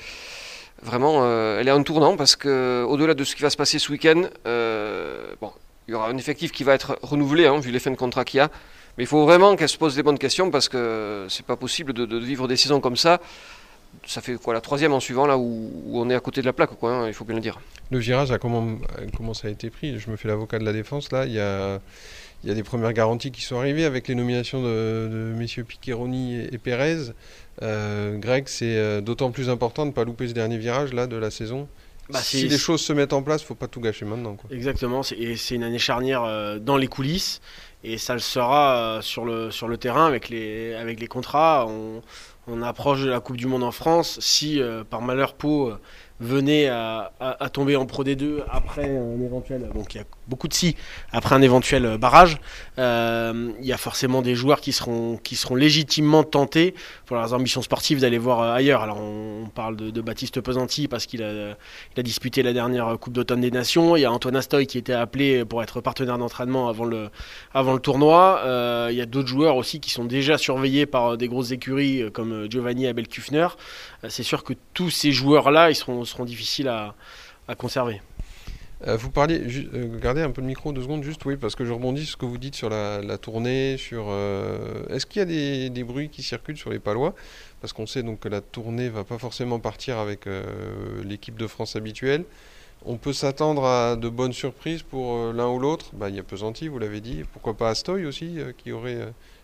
vraiment, 0.82 1.20
euh, 1.22 1.58
elle 1.58 1.68
est 1.68 1.72
un 1.72 1.82
tournant 1.82 2.16
parce 2.16 2.36
que 2.36 2.84
au-delà 2.86 3.14
de 3.14 3.24
ce 3.24 3.34
qui 3.34 3.42
va 3.42 3.50
se 3.50 3.56
passer 3.56 3.78
ce 3.78 3.90
week-end, 3.90 4.24
euh, 4.46 5.34
bon, 5.40 5.52
il 5.88 5.92
y 5.92 5.94
aura 5.94 6.08
un 6.08 6.18
effectif 6.18 6.52
qui 6.52 6.64
va 6.64 6.74
être 6.74 6.98
renouvelé, 7.02 7.46
hein, 7.46 7.60
vu 7.60 7.70
les 7.70 7.78
fins 7.78 7.90
de 7.92 7.96
contrat 7.96 8.24
qu'il 8.24 8.38
y 8.38 8.40
a. 8.40 8.50
Mais 8.98 9.04
il 9.04 9.06
faut 9.06 9.24
vraiment 9.24 9.56
qu'elle 9.56 9.68
se 9.68 9.78
pose 9.78 9.94
des 9.94 10.02
bonnes 10.02 10.18
questions 10.18 10.50
parce 10.50 10.68
que 10.68 11.26
c'est 11.28 11.46
pas 11.46 11.56
possible 11.56 11.92
de 11.92 12.18
vivre 12.18 12.48
des 12.48 12.56
saisons 12.56 12.80
comme 12.80 12.96
ça. 12.96 13.20
Ça 14.04 14.20
fait 14.20 14.34
quoi 14.36 14.54
la 14.54 14.60
troisième 14.60 14.92
en 14.92 15.00
suivant 15.00 15.26
là 15.26 15.38
où, 15.38 15.70
où 15.86 16.00
on 16.00 16.10
est 16.10 16.14
à 16.14 16.20
côté 16.20 16.40
de 16.40 16.46
la 16.46 16.52
plaque, 16.52 16.70
quoi. 16.78 16.92
hein, 16.92 17.06
il 17.08 17.14
faut 17.14 17.24
bien 17.24 17.34
le 17.36 17.40
dire. 17.40 17.58
Le 17.90 17.98
virage, 17.98 18.30
a 18.32 18.38
comment, 18.38 18.78
comment 19.16 19.32
ça 19.34 19.48
a 19.48 19.50
été 19.50 19.70
pris? 19.70 19.98
Je 19.98 20.10
me 20.10 20.16
fais 20.16 20.28
l'avocat 20.28 20.58
de 20.58 20.64
la 20.64 20.72
défense 20.72 21.12
là. 21.12 21.24
Il 21.26 21.32
y 21.32 21.40
a, 21.40 21.80
il 22.44 22.48
y 22.48 22.52
a 22.52 22.54
des 22.54 22.62
premières 22.64 22.92
garanties 22.92 23.30
qui 23.30 23.42
sont 23.42 23.58
arrivées 23.58 23.84
avec 23.84 24.08
les 24.08 24.14
nominations 24.14 24.60
de, 24.62 25.08
de 25.10 25.32
messieurs 25.36 25.64
Piqueroni 25.64 26.34
et, 26.36 26.54
et 26.54 26.58
Pérez. 26.58 27.12
Euh, 27.62 28.18
Greg, 28.18 28.44
c'est 28.48 28.76
euh, 28.76 29.00
d'autant 29.00 29.30
plus 29.30 29.48
important 29.48 29.84
de 29.84 29.90
ne 29.90 29.94
pas 29.94 30.04
louper 30.04 30.28
ce 30.28 30.32
dernier 30.34 30.58
virage 30.58 30.92
là 30.92 31.06
de 31.06 31.16
la 31.16 31.30
saison. 31.30 31.68
Bah, 32.10 32.20
si 32.22 32.46
les 32.46 32.58
choses 32.58 32.82
se 32.82 32.92
mettent 32.92 33.12
en 33.12 33.22
place, 33.22 33.42
faut 33.42 33.56
pas 33.56 33.66
tout 33.66 33.80
gâcher 33.80 34.04
maintenant. 34.04 34.36
Quoi. 34.36 34.48
Exactement, 34.54 35.02
c'est- 35.02 35.16
et 35.16 35.36
c'est 35.36 35.56
une 35.56 35.64
année 35.64 35.78
charnière 35.80 36.22
euh, 36.22 36.58
dans 36.60 36.76
les 36.76 36.86
coulisses 36.86 37.40
et 37.82 37.98
ça 37.98 38.12
le 38.14 38.20
sera 38.20 38.76
euh, 38.76 39.00
sur, 39.00 39.24
le, 39.24 39.50
sur 39.50 39.66
le 39.66 39.76
terrain 39.76 40.06
avec 40.06 40.28
les, 40.28 40.74
avec 40.74 41.00
les 41.00 41.08
contrats. 41.08 41.66
On, 41.68 42.02
on 42.46 42.62
approche 42.62 43.02
de 43.02 43.10
la 43.10 43.20
Coupe 43.20 43.36
du 43.36 43.46
Monde 43.46 43.62
en 43.62 43.72
France. 43.72 44.18
Si 44.20 44.60
euh, 44.60 44.84
par 44.84 45.02
malheur 45.02 45.34
Pau 45.34 45.68
euh, 45.68 45.80
venait 46.20 46.68
à, 46.68 47.10
tomber 47.52 47.76
en 47.76 47.86
Pro 47.86 48.04
D2 48.04 48.42
après 48.50 48.96
un 48.96 49.20
éventuel, 49.20 49.68
beaucoup 50.28 50.48
de 50.48 50.54
si, 50.54 50.76
après 51.12 51.34
un 51.34 51.42
éventuel 51.42 51.84
euh, 51.84 51.98
barrage, 51.98 52.38
euh, 52.78 53.52
il 53.60 53.66
y 53.66 53.72
a 53.72 53.76
forcément 53.76 54.22
des 54.22 54.34
joueurs 54.34 54.60
qui 54.60 54.72
seront, 54.72 55.18
qui 55.22 55.36
seront 55.36 55.54
légitimement 55.54 56.24
tentés 56.24 56.74
pour 57.04 57.16
leurs 57.16 57.32
ambitions 57.32 57.62
sportives 57.62 58.00
d'aller 58.00 58.18
voir 58.18 58.40
euh, 58.40 58.54
ailleurs. 58.54 58.82
Alors 58.82 59.00
on, 59.00 59.48
parle 59.54 59.76
de, 59.76 60.00
Baptiste 60.00 60.40
Pesanti 60.40 60.86
parce 60.88 61.06
qu'il 61.06 61.22
a, 61.22 62.02
disputé 62.02 62.42
la 62.42 62.52
dernière 62.52 62.96
Coupe 63.00 63.12
d'automne 63.12 63.40
des 63.40 63.50
Nations. 63.50 63.96
Il 63.96 64.00
y 64.00 64.04
a 64.04 64.12
Antoine 64.12 64.36
Astoy 64.36 64.66
qui 64.66 64.78
était 64.78 64.92
appelé 64.92 65.44
pour 65.44 65.62
être 65.62 65.80
partenaire 65.80 66.18
d'entraînement 66.18 66.68
avant 66.68 66.84
le, 66.84 67.10
avant 67.54 67.72
le 67.72 67.80
tournoi. 67.80 68.40
Il 68.90 68.96
y 68.96 69.00
a 69.00 69.06
d'autres 69.06 69.28
joueurs 69.28 69.56
aussi 69.56 69.80
qui 69.80 69.90
sont 69.90 70.04
déjà 70.04 70.38
surveillés 70.38 70.86
par 70.86 71.16
des 71.16 71.26
grosses 71.26 71.50
écuries 71.50 72.10
comme 72.12 72.50
Giovanni 72.50 72.86
Abel 72.86 73.08
Kufner. 73.08 73.48
Euh, 74.04 74.08
C'est 74.10 74.22
sûr 74.22 74.44
que 74.44 74.54
tous 74.74 74.90
ces 74.90 75.12
joueurs-là, 75.12 75.70
ils 75.70 75.74
seront, 75.74 76.04
seront 76.04 76.24
difficiles 76.24 76.68
à, 76.68 76.94
à 77.48 77.54
conserver. 77.54 78.00
Euh, 78.86 78.96
vous 78.96 79.10
parliez, 79.10 79.40
euh, 79.74 79.98
gardez 79.98 80.20
un 80.20 80.30
peu 80.30 80.42
le 80.42 80.46
micro 80.46 80.70
deux 80.72 80.82
secondes 80.82 81.02
juste, 81.02 81.24
oui, 81.24 81.36
parce 81.36 81.54
que 81.56 81.64
je 81.64 81.72
rebondis 81.72 82.04
sur 82.04 82.12
ce 82.12 82.16
que 82.18 82.26
vous 82.26 82.36
dites 82.36 82.54
sur 82.54 82.68
la, 82.68 83.18
tournée, 83.18 83.76
sur. 83.78 84.06
euh, 84.08 84.84
Est-ce 84.90 85.06
qu'il 85.06 85.20
y 85.20 85.22
a 85.22 85.68
des, 85.70 85.84
bruits 85.84 86.10
qui 86.10 86.22
circulent 86.22 86.58
sur 86.58 86.70
les 86.70 86.78
Palois? 86.78 87.14
Parce 87.60 87.72
qu'on 87.72 87.86
sait 87.86 88.02
donc 88.02 88.20
que 88.20 88.28
la 88.28 88.42
tournée 88.42 88.88
va 88.90 89.04
pas 89.04 89.18
forcément 89.18 89.58
partir 89.60 89.98
avec 89.98 90.28
l'équipe 91.04 91.36
de 91.36 91.46
France 91.46 91.74
habituelle. 91.74 92.24
On 92.84 92.98
peut 92.98 93.14
s'attendre 93.14 93.64
à 93.64 93.96
de 93.96 94.08
bonnes 94.08 94.34
surprises 94.34 94.82
pour 94.82 95.32
l'un 95.32 95.48
ou 95.48 95.58
l'autre? 95.58 95.86
Bah, 95.94 96.10
il 96.10 96.14
y 96.14 96.18
a 96.18 96.22
Pesanti, 96.22 96.68
vous 96.68 96.78
l'avez 96.78 97.00
dit. 97.00 97.24
Pourquoi 97.32 97.54
pas 97.54 97.70
Astoy 97.70 98.04
aussi, 98.04 98.38
qui 98.58 98.72
aurait 98.72 98.98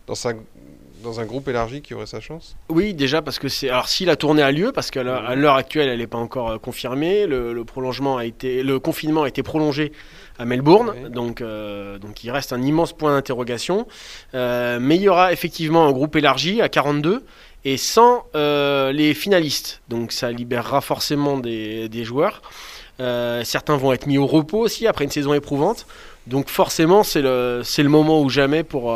dans 0.05 0.15
sa 0.15 0.33
dans 1.03 1.19
un 1.19 1.25
groupe 1.25 1.47
élargi 1.47 1.81
qui 1.81 1.93
aurait 1.93 2.07
sa 2.07 2.19
chance. 2.21 2.55
Oui, 2.69 2.93
déjà 2.93 3.21
parce 3.21 3.37
que 3.37 3.49
c'est. 3.49 3.69
Alors, 3.69 3.87
si 3.89 4.05
la 4.05 4.15
tournée 4.15 4.41
a 4.41 4.51
lieu, 4.51 4.71
parce 4.71 4.89
qu'à 4.89 5.03
l'heure 5.03 5.55
actuelle, 5.55 5.89
elle 5.89 5.99
n'est 5.99 6.07
pas 6.07 6.17
encore 6.17 6.51
euh, 6.51 6.57
confirmée, 6.57 7.27
le, 7.27 7.53
le 7.53 7.65
prolongement 7.65 8.17
a 8.17 8.25
été, 8.25 8.63
le 8.63 8.79
confinement 8.79 9.23
a 9.23 9.27
été 9.27 9.43
prolongé 9.43 9.91
à 10.39 10.45
Melbourne, 10.45 10.93
Oui. 10.95 11.09
donc, 11.11 11.41
euh, 11.41 11.99
donc 11.99 12.23
il 12.23 12.31
reste 12.31 12.53
un 12.53 12.61
immense 12.61 12.93
point 12.93 13.11
d'interrogation. 13.13 13.85
Euh, 14.33 14.79
mais 14.81 14.95
il 14.95 15.03
y 15.03 15.09
aura 15.09 15.31
effectivement 15.31 15.85
un 15.85 15.91
groupe 15.91 16.15
élargi 16.15 16.61
à 16.61 16.69
42. 16.69 17.23
et 17.65 17.77
sans 17.77 18.25
les 18.33 19.13
finalistes. 19.13 19.81
Donc 19.89 20.11
ça 20.11 20.31
libérera 20.31 20.81
forcément 20.81 21.37
des, 21.37 21.87
des 21.89 22.03
joueurs. 22.03 22.41
certains 23.43 23.77
vont 23.77 23.93
être 23.93 24.07
mis 24.07 24.17
au 24.17 24.25
repos 24.27 24.59
aussi 24.59 24.87
après 24.87 25.05
une 25.05 25.11
saison 25.11 25.33
éprouvante. 25.33 25.85
Donc 26.27 26.49
forcément, 26.49 27.03
c'est 27.03 27.21
le, 27.21 27.63
moment 27.83 28.21
ou 28.21 28.29
jamais 28.29 28.63
pour, 28.63 28.95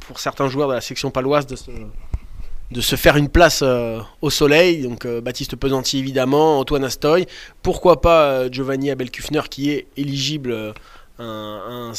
pour 0.00 0.20
certains 0.20 0.48
joueurs 0.48 0.68
de 0.68 0.74
la 0.74 0.80
section 0.80 1.10
paloise 1.10 1.46
de 1.46 2.80
se, 2.80 2.96
faire 2.96 3.16
une 3.16 3.28
place 3.28 3.60
euh, 3.62 4.00
au 4.22 4.30
soleil. 4.30 4.82
Donc 4.82 5.04
euh, 5.04 5.20
Baptiste 5.20 5.56
Pesanti 5.56 5.98
évidemment, 5.98 6.58
Antoine 6.58 6.84
Astoy, 6.84 7.26
pourquoi 7.62 8.00
pas 8.00 8.24
euh, 8.24 8.48
Giovanni 8.50 8.90
Abel-Kufner 8.90 9.42
qui 9.50 9.70
est 9.70 9.86
éligible 9.96 10.74
dans 11.18 11.92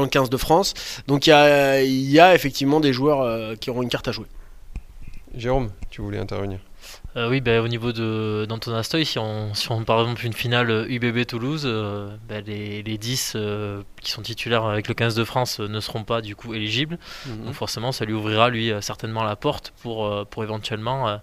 le 0.00 0.06
15 0.06 0.30
de 0.30 0.36
France. 0.38 0.74
Donc 1.06 1.26
il 1.26 1.30
y 1.30 2.18
a, 2.20 2.34
effectivement 2.34 2.80
des 2.80 2.92
joueurs 2.92 3.58
qui 3.58 3.68
auront 3.68 3.82
une 3.82 3.90
carte 3.90 4.08
à 4.08 4.12
jouer. 4.12 4.26
Jérôme, 5.34 5.70
tu 5.90 6.00
voulais 6.00 6.18
intervenir 6.18 6.58
euh, 7.16 7.28
oui, 7.28 7.40
bah, 7.42 7.60
au 7.60 7.68
niveau 7.68 7.92
d'Anton 7.92 8.74
Astoy, 8.74 9.04
si 9.04 9.18
on, 9.18 9.52
si 9.54 9.70
on 9.70 9.84
par 9.84 10.00
exemple 10.00 10.24
une 10.24 10.32
finale 10.32 10.86
UBB 10.88 11.26
Toulouse, 11.26 11.64
euh, 11.66 12.16
bah, 12.28 12.40
les, 12.40 12.82
les, 12.82 12.98
10 12.98 13.34
euh, 13.36 13.82
qui 14.00 14.10
sont 14.10 14.22
titulaires 14.22 14.64
avec 14.64 14.88
le 14.88 14.94
15 14.94 15.14
de 15.14 15.24
France 15.24 15.60
ne 15.60 15.80
seront 15.80 16.04
pas 16.04 16.22
du 16.22 16.34
coup 16.34 16.54
éligibles. 16.54 16.98
Mhm. 17.26 17.44
Donc 17.44 17.54
forcément, 17.54 17.92
ça 17.92 18.06
lui 18.06 18.14
ouvrira 18.14 18.48
lui 18.48 18.72
certainement 18.80 19.24
la 19.24 19.36
porte 19.36 19.74
pour, 19.82 20.26
pour 20.28 20.42
éventuellement 20.42 21.20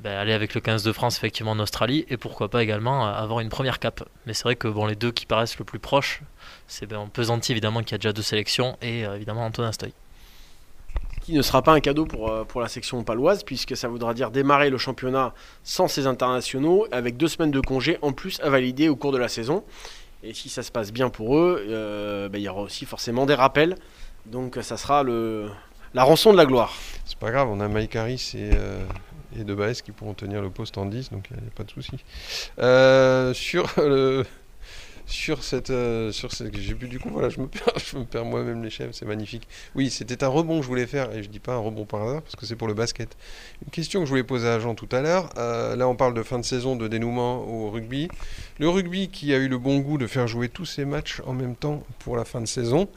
bah, 0.00 0.18
aller 0.18 0.32
avec 0.32 0.54
le 0.54 0.62
15 0.62 0.82
de 0.84 0.92
France 0.92 1.18
effectivement 1.18 1.52
en 1.52 1.58
Australie 1.58 2.06
et 2.08 2.16
pourquoi 2.16 2.48
pas 2.48 2.62
également 2.62 3.06
avoir 3.06 3.40
une 3.40 3.50
première 3.50 3.78
cape. 3.78 4.02
Mais 4.24 4.32
c'est 4.32 4.44
vrai 4.44 4.56
que 4.56 4.68
bon, 4.68 4.86
les 4.86 4.96
deux 4.96 5.12
qui 5.12 5.26
paraissent 5.26 5.58
le 5.58 5.66
plus 5.66 5.78
proches, 5.78 6.22
c'est 6.66 6.86
ben, 6.86 7.10
Pesanti 7.12 7.52
évidemment 7.52 7.82
qui 7.82 7.94
a 7.94 7.98
déjà 7.98 8.14
deux 8.14 8.22
sélections 8.22 8.78
et 8.80 9.00
évidemment 9.00 9.44
Anton 9.44 9.64
Astoy 9.64 9.92
qui 11.20 11.32
ne 11.34 11.42
sera 11.42 11.62
pas 11.62 11.72
un 11.72 11.80
cadeau 11.80 12.06
pour, 12.06 12.30
euh, 12.30 12.44
pour 12.44 12.60
la 12.60 12.68
section 12.68 13.02
paloise, 13.04 13.42
puisque 13.42 13.76
ça 13.76 13.88
voudra 13.88 14.14
dire 14.14 14.30
démarrer 14.30 14.70
le 14.70 14.78
championnat 14.78 15.34
sans 15.62 15.88
ses 15.88 16.06
internationaux, 16.06 16.86
avec 16.92 17.16
deux 17.16 17.28
semaines 17.28 17.50
de 17.50 17.60
congé 17.60 17.98
en 18.02 18.12
plus 18.12 18.40
à 18.40 18.50
valider 18.50 18.88
au 18.88 18.96
cours 18.96 19.12
de 19.12 19.18
la 19.18 19.28
saison. 19.28 19.64
Et 20.22 20.34
si 20.34 20.48
ça 20.48 20.62
se 20.62 20.70
passe 20.70 20.92
bien 20.92 21.08
pour 21.08 21.36
eux, 21.36 21.64
euh, 21.68 22.28
ben, 22.28 22.38
il 22.38 22.44
y 22.44 22.48
aura 22.48 22.62
aussi 22.62 22.84
forcément 22.84 23.26
des 23.26 23.34
rappels. 23.34 23.76
Donc 24.26 24.58
ça 24.60 24.76
sera 24.76 25.02
le, 25.02 25.48
la 25.94 26.04
rançon 26.04 26.32
de 26.32 26.36
la 26.36 26.46
gloire. 26.46 26.74
C'est 27.06 27.18
pas 27.18 27.30
grave, 27.30 27.48
on 27.50 27.60
a 27.60 27.68
Mike 27.68 27.96
Harris 27.96 28.32
et, 28.34 28.50
euh, 28.54 28.84
et 29.38 29.44
De 29.44 29.80
qui 29.80 29.92
pourront 29.92 30.14
tenir 30.14 30.42
le 30.42 30.50
poste 30.50 30.76
en 30.76 30.86
10, 30.86 31.10
donc 31.10 31.28
il 31.30 31.36
n'y 31.36 31.48
a 31.48 31.50
pas 31.54 31.64
de 31.64 31.70
souci. 31.70 31.96
sur 33.34 33.66
le 33.78 34.24
sur 35.10 35.42
cette, 35.42 35.70
euh, 35.70 36.12
sur 36.12 36.30
j'ai 36.30 36.74
du 36.74 36.98
coup, 36.98 37.10
voilà, 37.10 37.28
je 37.28 37.40
me 37.40 37.46
perds, 37.46 38.24
moi-même 38.24 38.62
les 38.62 38.70
chefs, 38.70 38.92
c'est 38.92 39.04
magnifique. 39.04 39.46
Oui, 39.74 39.90
c'était 39.90 40.22
un 40.24 40.28
rebond 40.28 40.58
que 40.58 40.62
je 40.62 40.68
voulais 40.68 40.86
faire, 40.86 41.12
et 41.12 41.22
je 41.22 41.28
dis 41.28 41.40
pas 41.40 41.54
un 41.54 41.58
rebond 41.58 41.84
par 41.84 42.02
hasard, 42.02 42.22
parce 42.22 42.36
que 42.36 42.46
c'est 42.46 42.56
pour 42.56 42.68
le 42.68 42.74
basket. 42.74 43.16
Une 43.64 43.70
question 43.70 44.00
que 44.00 44.06
je 44.06 44.10
voulais 44.10 44.22
poser 44.22 44.48
à 44.48 44.58
Jean 44.60 44.74
tout 44.74 44.88
à 44.92 45.00
l'heure, 45.00 45.30
euh, 45.36 45.74
là 45.76 45.88
on 45.88 45.96
parle 45.96 46.14
de 46.14 46.22
fin 46.22 46.38
de 46.38 46.44
saison, 46.44 46.76
de 46.76 46.86
dénouement 46.88 47.46
au 47.46 47.70
rugby. 47.70 48.08
Le 48.58 48.68
rugby 48.68 49.08
qui 49.08 49.34
a 49.34 49.38
eu 49.38 49.48
le 49.48 49.58
bon 49.58 49.78
goût 49.78 49.98
de 49.98 50.06
faire 50.06 50.28
jouer 50.28 50.48
tous 50.48 50.64
ces 50.64 50.84
matchs 50.84 51.20
en 51.26 51.32
même 51.32 51.56
temps 51.56 51.82
pour 51.98 52.16
la 52.16 52.24
fin 52.24 52.40
de 52.40 52.46
saison. 52.46 52.88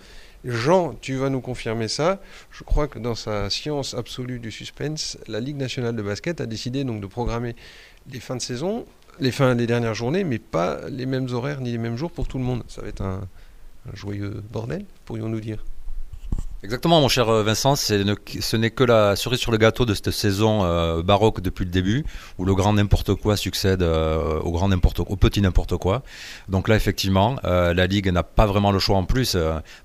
Jean, 0.46 0.94
tu 1.00 1.16
vas 1.16 1.30
nous 1.30 1.40
confirmer 1.40 1.88
ça. 1.88 2.22
Je 2.52 2.64
crois 2.64 2.90
que 2.90 3.00
dans 3.00 3.16
sa 3.16 3.50
science 3.50 3.94
absolue 3.94 4.40
du 4.40 4.52
suspense, 4.52 5.18
la 5.28 5.40
Ligue 5.40 5.56
nationale 5.56 5.96
de 5.96 6.02
basket 6.02 6.42
a 6.42 6.46
décidé 6.46 6.84
donc 6.84 7.00
de 7.00 7.08
programmer 7.08 7.56
les 8.12 8.20
fins 8.20 8.36
de 8.36 8.42
saison 8.42 8.86
les 9.20 9.32
fins 9.32 9.56
des 9.56 9.68
dernières 9.68 9.94
journées, 9.94 10.24
mais 10.24 10.40
pas 10.40 10.80
les 10.90 11.06
mêmes 11.06 11.28
horaires 11.32 11.62
ni 11.62 11.72
les 11.72 11.78
mêmes 11.78 11.98
jours 11.98 12.12
pour 12.12 12.28
tout 12.28 12.38
le 12.38 12.44
monde. 12.44 12.64
Ça 12.68 12.82
va 12.82 12.88
être 12.88 13.02
un, 13.02 13.22
joyeux 13.94 14.42
bordel, 14.52 14.86
pourrions-nous 15.06 15.42
dire. 15.42 15.64
Exactement, 16.64 17.02
mon 17.02 17.10
cher 17.10 17.26
Vincent, 17.44 17.76
ce 17.76 18.56
n'est 18.56 18.70
que 18.70 18.86
la 18.86 19.18
cerise 19.18 19.40
sur 19.40 19.52
le 19.52 19.58
gâteau 19.58 19.86
de 19.86 19.94
cette 19.94 20.12
saison 20.12 20.64
euh, 20.64 21.04
baroque 21.04 21.42
depuis 21.42 21.66
le 21.66 21.72
début, 21.72 22.06
où 22.38 22.46
le 22.46 22.56
grand 22.56 22.72
n'importe 22.72 23.16
quoi 23.16 23.36
succède 23.36 23.84
euh, 23.84 24.40
au 24.40 24.52
grand 24.54 24.70
n'importe 24.70 25.02
au 25.02 25.18
petit 25.18 25.42
n'importe 25.42 25.76
quoi. 25.76 26.04
Donc 26.48 26.70
là, 26.70 26.78
effectivement, 26.78 27.36
euh, 27.44 27.74
la 27.74 27.86
Ligue 27.86 28.08
n'a 28.08 28.24
pas 28.24 28.46
vraiment 28.46 28.72
le 28.72 28.80
choix 28.80 28.96
en 28.96 29.04
plus, 29.04 29.36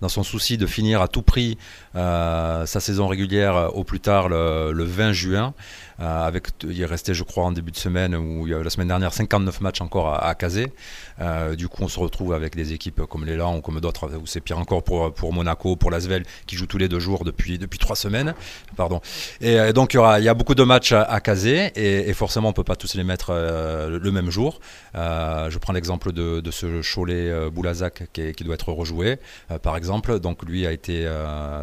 dans 0.00 0.08
son 0.08 0.22
souci 0.22 0.56
de 0.56 0.66
finir 0.66 1.02
à 1.02 1.08
tout 1.08 1.22
prix 1.22 1.58
sa 1.94 2.66
saison 2.66 3.08
régulière 3.08 3.72
au 3.74 3.82
plus 3.82 3.98
tard 3.98 4.28
le 4.28 4.84
20 4.84 5.12
juin. 5.12 5.54
Euh, 6.00 6.26
avec, 6.26 6.48
il 6.62 6.80
est 6.80 6.86
resté, 6.86 7.12
je 7.12 7.24
crois, 7.24 7.44
en 7.44 7.50
début 7.50 7.72
de 7.72 7.76
semaine 7.76 8.14
ou 8.14 8.46
la 8.46 8.70
semaine 8.70 8.88
dernière, 8.88 9.12
59 9.12 9.60
matchs 9.60 9.80
encore 9.80 10.22
à, 10.22 10.34
caser. 10.36 10.72
Euh, 11.20 11.56
du 11.56 11.68
coup, 11.68 11.82
on 11.82 11.88
se 11.88 11.98
retrouve 11.98 12.32
avec 12.32 12.54
des 12.54 12.72
équipes 12.72 13.02
comme 13.06 13.24
l'élan 13.24 13.56
ou 13.56 13.60
comme 13.60 13.80
d'autres, 13.80 14.08
où 14.16 14.26
c'est 14.26 14.40
pire 14.40 14.58
encore 14.58 14.84
pour, 14.84 15.12
pour 15.12 15.32
Monaco, 15.32 15.74
pour 15.74 15.90
l'Asvel, 15.90 16.24
qui 16.46 16.56
joue 16.56 16.66
tous 16.66 16.78
les 16.78 16.88
deux 16.88 17.00
jours 17.00 17.24
depuis, 17.24 17.58
depuis 17.58 17.78
trois 17.78 17.96
semaines. 17.96 18.34
Pardon. 18.76 19.00
Et 19.40 19.58
euh, 19.58 19.72
donc, 19.72 19.94
il 19.94 20.22
y, 20.22 20.28
a 20.28 20.34
beaucoup 20.34 20.54
de 20.54 20.62
matchs 20.62 20.92
à, 20.92 21.20
caser 21.20 21.72
et, 21.74 22.12
forcément, 22.14 22.48
on 22.48 22.52
ne 22.52 22.56
peut 22.56 22.64
pas 22.64 22.76
tous 22.76 22.94
les 22.94 23.04
mettre 23.04 23.32
le 23.32 24.10
même 24.12 24.30
jour. 24.30 24.60
je 24.94 25.58
prends 25.58 25.72
l'exemple 25.72 26.12
de, 26.12 26.40
de, 26.40 26.50
ce 26.50 26.80
Cholet 26.82 27.50
Boulazac 27.50 28.04
qui, 28.12 28.32
qui, 28.32 28.44
doit 28.44 28.54
être 28.54 28.72
rejoué, 28.72 29.18
par 29.62 29.76
exemple. 29.76 30.20
Donc, 30.20 30.44
lui 30.44 30.66
a 30.66 30.72
été, 30.72 31.10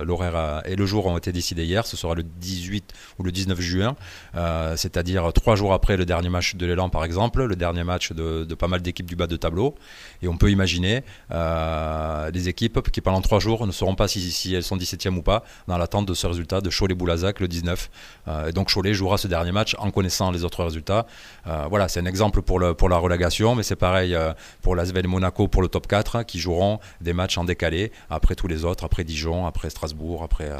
l'horaire 0.03 0.61
et 0.65 0.75
le 0.75 0.85
jour 0.85 1.05
ont 1.05 1.17
été 1.17 1.31
décidés 1.31 1.63
hier. 1.63 1.87
Ce 1.87 1.95
sera 1.95 2.15
le 2.15 2.23
18 2.23 2.93
ou 3.19 3.23
le 3.23 3.31
19 3.31 3.59
juin. 3.61 3.95
Euh, 4.35 4.75
c'est-à-dire 4.75 5.31
trois 5.33 5.55
jours 5.55 5.73
après 5.73 5.97
le 5.97 6.05
dernier 6.05 6.29
match 6.29 6.55
de 6.55 6.65
l'élan 6.65 6.89
par 6.89 7.05
exemple, 7.05 7.43
le 7.43 7.55
dernier 7.55 7.83
match 7.83 8.11
de, 8.11 8.43
pas 8.55 8.67
mal 8.67 8.81
d'équipes 8.81 9.05
du 9.05 9.15
bas 9.15 9.27
de 9.27 9.35
tableau. 9.35 9.75
Et 10.21 10.27
on 10.27 10.37
peut 10.37 10.51
imaginer 10.51 11.03
euh, 11.31 12.31
des 12.31 12.49
équipes 12.49 12.89
qui 12.91 13.01
pendant 13.01 13.21
trois 13.21 13.39
jours 13.39 13.65
ne 13.65 13.71
sauront 13.71 13.95
pas 13.95 14.07
si, 14.07 14.53
elles 14.53 14.63
sont 14.63 14.77
17e 14.77 15.15
ou 15.15 15.21
pas, 15.21 15.43
dans 15.67 15.77
l'attente 15.77 16.05
de 16.05 16.13
ce 16.13 16.27
résultat 16.27 16.61
de 16.61 16.69
Cholet-Boulazac 16.69 17.39
le 17.39 17.47
19. 17.47 17.89
Euh, 18.27 18.47
et 18.47 18.51
donc 18.51 18.73
Cholet 18.73 18.93
jouera 18.93 19.17
ce 19.17 19.27
dernier 19.27 19.51
match 19.51 19.75
en 19.79 19.91
connaissant 19.91 20.31
les 20.31 20.43
autres 20.43 20.63
résultats. 20.63 21.05
voilà, 21.69 21.87
c'est 21.87 21.99
un 21.99 22.05
exemple 22.05 22.41
pour, 22.41 22.59
le, 22.59 22.73
pour 22.73 22.89
la 22.89 22.97
relégation, 22.97 23.55
mais 23.55 23.63
c'est 23.63 23.75
pareil 23.75 24.15
pour 24.61 24.75
l'Asvel 24.75 25.07
Monaco 25.07 25.47
pour 25.47 25.61
le 25.61 25.67
top 25.67 25.87
4 25.87 26.23
qui 26.23 26.39
joueront 26.39 26.79
des 27.01 27.13
matchs 27.13 27.37
en 27.37 27.43
décalé 27.43 27.91
après 28.09 28.35
tous 28.35 28.47
les 28.47 28.65
autres, 28.65 28.83
après 28.83 29.03
Dijon, 29.03 29.45
après 29.45 29.69
Strasbourg, 29.69 30.23
après 30.23 30.51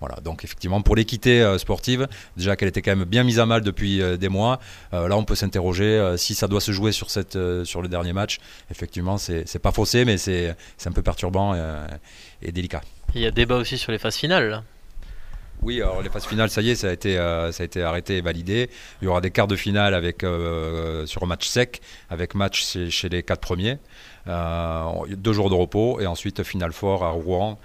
voilà. 0.00 0.16
Donc 0.22 0.44
effectivement 0.44 0.80
pour 0.82 0.96
l'équité 0.96 1.56
sportive, 1.58 2.08
déjà 2.36 2.56
qu'elle 2.56 2.68
était 2.68 2.82
quand 2.82 2.96
même 2.96 3.04
bien 3.04 3.19
mise 3.24 3.38
à 3.38 3.46
mal 3.46 3.62
depuis 3.62 4.02
euh, 4.02 4.16
des 4.16 4.28
mois. 4.28 4.60
Euh, 4.92 5.08
là, 5.08 5.16
on 5.16 5.24
peut 5.24 5.34
s'interroger 5.34 5.84
euh, 5.84 6.16
si 6.16 6.34
ça 6.34 6.48
doit 6.48 6.60
se 6.60 6.72
jouer 6.72 6.92
sur, 6.92 7.10
cette, 7.10 7.38
sur 7.64 7.82
le 7.82 7.88
dernier 7.88 8.12
match. 8.12 8.38
Effectivement, 8.70 9.18
c'est 9.18 9.58
pas 9.58 9.72
faussé, 9.72 10.04
mais 10.04 10.18
c'est 10.18 10.56
un 10.86 10.92
peu 10.92 11.02
perturbant 11.02 11.54
et, 12.42 12.52
délicat. 12.52 12.82
Il 13.14 13.20
y 13.20 13.26
a 13.26 13.30
débat 13.30 13.56
aussi 13.56 13.78
sur 13.78 13.92
les 13.92 13.98
phases 13.98 14.16
finales. 14.16 14.62
Oui, 15.62 15.82
alors 15.82 16.00
les 16.00 16.08
phases 16.08 16.24
finales, 16.24 16.48
ça 16.48 16.62
y 16.62 16.70
est, 16.70 16.74
ça 16.74 16.88
a 16.88 16.92
été, 16.92 17.16
ça 17.16 17.62
a 17.62 17.64
été 17.64 17.82
arrêté 17.82 18.16
et 18.16 18.20
validé. 18.22 18.70
Il 19.02 19.04
y 19.04 19.08
aura 19.08 19.20
des 19.20 19.30
quarts 19.30 19.46
de 19.46 19.56
finale 19.56 19.94
avec, 19.94 20.24
sur 21.06 21.26
match 21.26 21.46
sec, 21.46 21.80
avec 22.08 22.34
match 22.34 22.64
chez, 22.88 23.08
les 23.08 23.22
quatre 23.22 23.40
premiers. 23.40 23.78
deux 24.26 25.32
jours 25.32 25.50
de 25.50 25.54
repos 25.54 26.00
et 26.00 26.06
ensuite 26.06 26.42
finale 26.44 26.72
fort 26.72 27.04
à 27.04 27.10
Rouen 27.10 27.58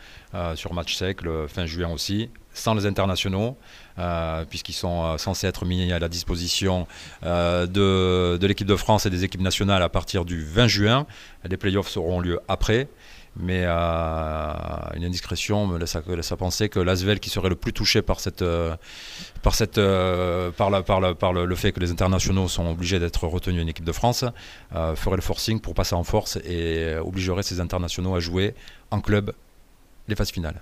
sur 0.56 0.74
match 0.74 0.96
sec 0.96 1.22
le 1.22 1.48
fin 1.48 1.66
juin 1.66 1.90
aussi, 1.90 2.30
sans 2.54 2.74
les 2.74 2.86
internationaux. 2.86 3.58
Euh, 3.98 4.44
puisqu'ils 4.44 4.74
sont 4.74 5.06
euh, 5.06 5.18
censés 5.18 5.48
être 5.48 5.64
mis 5.64 5.94
à 5.94 6.00
la 6.00 6.10
disposition 6.10 6.86
euh, 7.24 7.66
de, 7.66 8.46
l'équipe 8.46 8.68
de 8.68 8.76
France 8.76 9.06
et 9.06 9.10
des 9.10 9.24
équipes 9.24 9.42
nationales 9.42 9.82
à 9.82 9.88
partir 9.88 10.26
du 10.26 10.44
20 10.44 10.68
juin. 10.68 11.08
Les 11.50 11.56
playoffs 11.56 11.96
auront 11.96 12.20
lieu 12.20 12.40
après 12.48 12.88
mais 13.38 13.66
une 13.66 15.04
indiscrétion 15.04 15.68
me 15.68 15.78
laisse 15.78 16.32
à, 16.32 16.38
penser 16.38 16.70
que 16.70 16.80
l'Asvel, 16.80 17.20
qui 17.20 17.30
serait 17.30 17.50
le 17.50 17.58
plus 17.58 17.74
touché 17.74 18.02
par, 18.02 18.22
cette, 18.22 18.46
par, 19.42 19.56
cette, 19.56 19.76
par, 19.76 20.86
par, 20.86 21.18
par 21.18 21.34
le, 21.34 21.56
fait 21.56 21.74
que 21.74 21.82
les 21.82 21.92
internationaux 21.92 22.48
sont 22.48 22.66
obligés 22.72 22.98
d'être 22.98 23.28
retenus 23.28 23.62
en 23.62 23.68
équipe 23.68 23.84
de 23.84 23.92
France, 23.92 24.24
ferait 24.72 25.18
le 25.18 25.22
forcing 25.22 25.60
pour 25.60 25.74
passer 25.74 25.96
en 25.96 26.06
force 26.06 26.38
et 26.46 26.96
obligerait 26.96 27.44
ces 27.44 27.60
internationaux 27.60 28.16
à 28.16 28.22
jouer 28.22 28.56
en 28.90 29.02
club 29.02 29.34
les 30.08 30.16
phases 30.16 30.32
finales. 30.32 30.62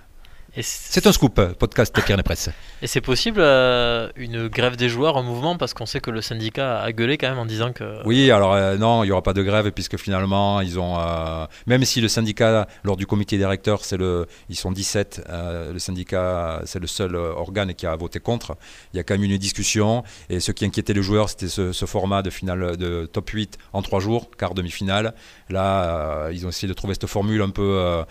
C'est 0.62 1.04
un 1.08 1.10
scoop, 1.10 1.40
podcast 1.58 1.92
Carnet 2.06 2.22
Presse. 2.22 2.48
Et 2.80 2.86
c'est 2.86 3.00
possible 3.00 3.40
euh, 3.40 4.08
une 4.14 4.46
grève 4.46 4.76
des 4.76 4.88
joueurs 4.88 5.16
en 5.16 5.24
mouvement 5.24 5.56
parce 5.56 5.74
qu'on 5.74 5.84
sait 5.84 5.98
que 5.98 6.12
le 6.12 6.22
syndicat 6.22 6.80
a 6.80 6.92
gueulé 6.92 7.18
quand 7.18 7.28
même 7.28 7.40
en 7.40 7.46
disant 7.46 7.72
que. 7.72 8.06
Oui, 8.06 8.30
alors 8.30 8.52
euh, 8.52 8.76
non, 8.76 9.02
il 9.02 9.08
n'y 9.08 9.10
aura 9.10 9.22
pas 9.22 9.32
de 9.32 9.42
grève 9.42 9.72
puisque 9.72 9.96
finalement 9.96 10.60
ils 10.60 10.78
ont. 10.78 10.96
Euh, 10.96 11.46
même 11.66 11.84
si 11.84 12.00
le 12.00 12.06
syndicat, 12.06 12.68
lors 12.84 12.96
du 12.96 13.04
comité 13.04 13.36
directeur, 13.36 13.84
c'est 13.84 13.96
le, 13.96 14.28
ils 14.48 14.54
sont 14.54 14.70
17, 14.70 15.26
le 15.72 15.78
syndicat 15.80 16.62
c'est 16.66 16.78
le 16.78 16.86
seul 16.86 17.16
organe 17.16 17.74
qui 17.74 17.86
a 17.86 17.96
voté 17.96 18.20
contre. 18.20 18.56
Il 18.92 18.96
y 18.96 19.00
a 19.00 19.02
quand 19.02 19.14
même 19.14 19.24
une 19.24 19.38
discussion 19.38 20.04
et 20.30 20.38
ce 20.38 20.52
qui 20.52 20.64
inquiétait 20.64 20.92
les 20.92 21.02
joueurs, 21.02 21.30
c'était 21.30 21.48
ce, 21.48 21.72
ce, 21.72 21.84
format 21.84 22.22
de 22.22 22.30
finale 22.30 22.76
de 22.76 23.06
top 23.06 23.28
8 23.30 23.58
en 23.72 23.82
3 23.82 23.98
jours, 23.98 24.30
quart 24.38 24.54
demi-finale. 24.54 25.14
Là, 25.48 26.30
ils 26.30 26.46
ont 26.46 26.50
essayé 26.50 26.68
de 26.68 26.74
trouver 26.74 26.94
cette 26.94 27.06
formule 27.06 27.42
un 27.42 27.50
peu 27.50 28.04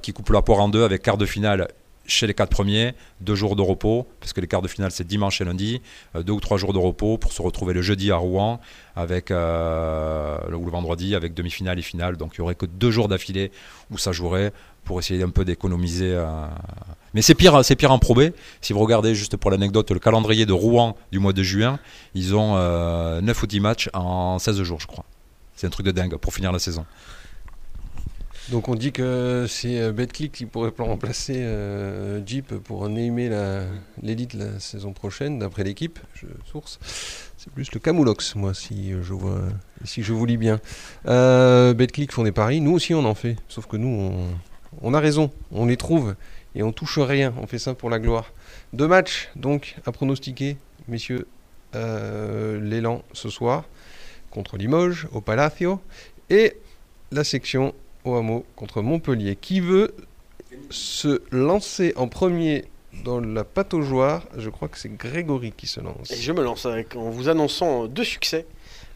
qui 0.00 0.14
coupe 0.14 0.30
la 0.30 0.40
poire 0.40 0.60
en 0.60 0.70
deux 0.70 0.84
avec 0.84 1.02
quart 1.02 1.18
de 1.18 1.26
finale 1.26 1.68
chez 2.10 2.26
les 2.26 2.34
quatre 2.34 2.50
premiers, 2.50 2.94
deux 3.20 3.34
jours 3.34 3.56
de 3.56 3.62
repos, 3.62 4.06
parce 4.20 4.32
que 4.32 4.40
les 4.40 4.46
quarts 4.46 4.62
de 4.62 4.68
finale 4.68 4.90
c'est 4.90 5.06
dimanche 5.06 5.40
et 5.40 5.44
lundi, 5.44 5.80
euh, 6.14 6.22
deux 6.22 6.32
ou 6.32 6.40
trois 6.40 6.58
jours 6.58 6.72
de 6.72 6.78
repos 6.78 7.18
pour 7.18 7.32
se 7.32 7.40
retrouver 7.40 7.72
le 7.72 7.82
jeudi 7.82 8.10
à 8.10 8.16
Rouen, 8.16 8.60
avec, 8.96 9.30
euh, 9.30 10.38
ou 10.52 10.64
le 10.64 10.70
vendredi 10.70 11.14
avec 11.14 11.34
demi-finale 11.34 11.78
et 11.78 11.82
finale. 11.82 12.16
Donc 12.16 12.32
il 12.34 12.40
n'y 12.40 12.44
aurait 12.44 12.54
que 12.54 12.66
deux 12.66 12.90
jours 12.90 13.08
d'affilée 13.08 13.50
où 13.90 13.98
ça 13.98 14.12
jouerait 14.12 14.52
pour 14.84 14.98
essayer 14.98 15.22
un 15.22 15.30
peu 15.30 15.44
d'économiser. 15.44 16.12
Euh. 16.12 16.46
Mais 17.14 17.22
c'est 17.22 17.34
pire, 17.34 17.64
c'est 17.64 17.76
pire 17.76 17.92
en 17.92 17.98
probé. 17.98 18.32
Si 18.60 18.72
vous 18.72 18.80
regardez 18.80 19.14
juste 19.14 19.36
pour 19.36 19.50
l'anecdote 19.50 19.90
le 19.90 19.98
calendrier 19.98 20.46
de 20.46 20.52
Rouen 20.52 20.96
du 21.12 21.18
mois 21.18 21.32
de 21.32 21.42
juin, 21.42 21.78
ils 22.14 22.34
ont 22.34 22.56
9 23.20 23.42
ou 23.42 23.46
10 23.46 23.60
matchs 23.60 23.90
en 23.94 24.38
16 24.38 24.62
jours, 24.62 24.80
je 24.80 24.86
crois. 24.86 25.04
C'est 25.56 25.66
un 25.66 25.70
truc 25.70 25.86
de 25.86 25.92
dingue 25.92 26.16
pour 26.16 26.32
finir 26.32 26.52
la 26.52 26.58
saison. 26.58 26.86
Donc 28.50 28.68
on 28.68 28.74
dit 28.74 28.90
que 28.90 29.46
c'est 29.48 29.78
euh, 29.78 29.92
BetClick 29.92 30.32
qui 30.32 30.44
pourrait 30.44 30.72
remplacer 30.76 31.36
euh, 31.36 32.20
Jeep 32.26 32.52
pour 32.54 32.88
namer 32.88 33.30
l'élite 34.02 34.34
la, 34.34 34.58
saison 34.58 34.92
prochaine, 34.92 35.38
d'après 35.38 35.62
l'équipe, 35.62 36.00
source. 36.50 36.80
C'est 37.36 37.52
plus 37.52 37.70
le 37.72 37.78
Camoulox, 37.78 38.34
moi, 38.34 38.52
si 38.52 38.90
je 38.90 39.12
vois, 39.12 39.40
si 39.84 40.02
je 40.02 40.12
vous 40.12 40.26
lis 40.26 40.36
bien. 40.36 40.60
Euh, 41.06 41.74
BetClick 41.74 42.10
font 42.10 42.24
des 42.24 42.32
paris, 42.32 42.60
nous 42.60 42.72
aussi 42.72 42.92
on 42.92 43.04
en 43.04 43.14
fait, 43.14 43.36
sauf 43.48 43.66
que 43.66 43.76
nous 43.76 44.12
on, 44.82 44.94
a 44.94 45.00
raison, 45.00 45.30
on 45.52 45.66
les 45.66 45.76
trouve 45.76 46.16
et 46.56 46.64
on 46.64 46.72
touche 46.72 46.98
rien, 46.98 47.32
on 47.40 47.46
fait 47.46 47.60
ça 47.60 47.74
pour 47.74 47.88
la 47.88 48.00
gloire. 48.00 48.32
Deux 48.72 48.88
matchs 48.88 49.30
donc 49.36 49.76
à 49.86 49.92
pronostiquer, 49.92 50.56
messieurs, 50.88 51.28
l'élan 51.72 53.02
ce 53.12 53.28
soir 53.28 53.64
contre 54.30 54.56
Limoges 54.56 55.06
au 55.12 55.20
Palacio 55.20 55.80
et 56.30 56.56
la 57.12 57.22
section 57.22 57.74
au 58.04 58.14
hameau 58.14 58.44
contre 58.56 58.82
Montpellier. 58.82 59.36
Qui 59.36 59.60
veut 59.60 59.94
se 60.70 61.22
lancer 61.30 61.92
en 61.96 62.08
premier 62.08 62.64
dans 63.04 63.20
la 63.20 63.44
pâte 63.44 63.74
aux 63.74 63.82
Je 63.82 64.50
crois 64.50 64.68
que 64.68 64.78
c'est 64.78 64.94
Grégory 64.96 65.52
qui 65.56 65.66
se 65.66 65.80
lance. 65.80 66.10
Et 66.10 66.16
je 66.16 66.32
me 66.32 66.42
lance 66.42 66.66
avec, 66.66 66.96
en 66.96 67.10
vous 67.10 67.28
annonçant 67.28 67.86
deux 67.86 68.04
succès. 68.04 68.46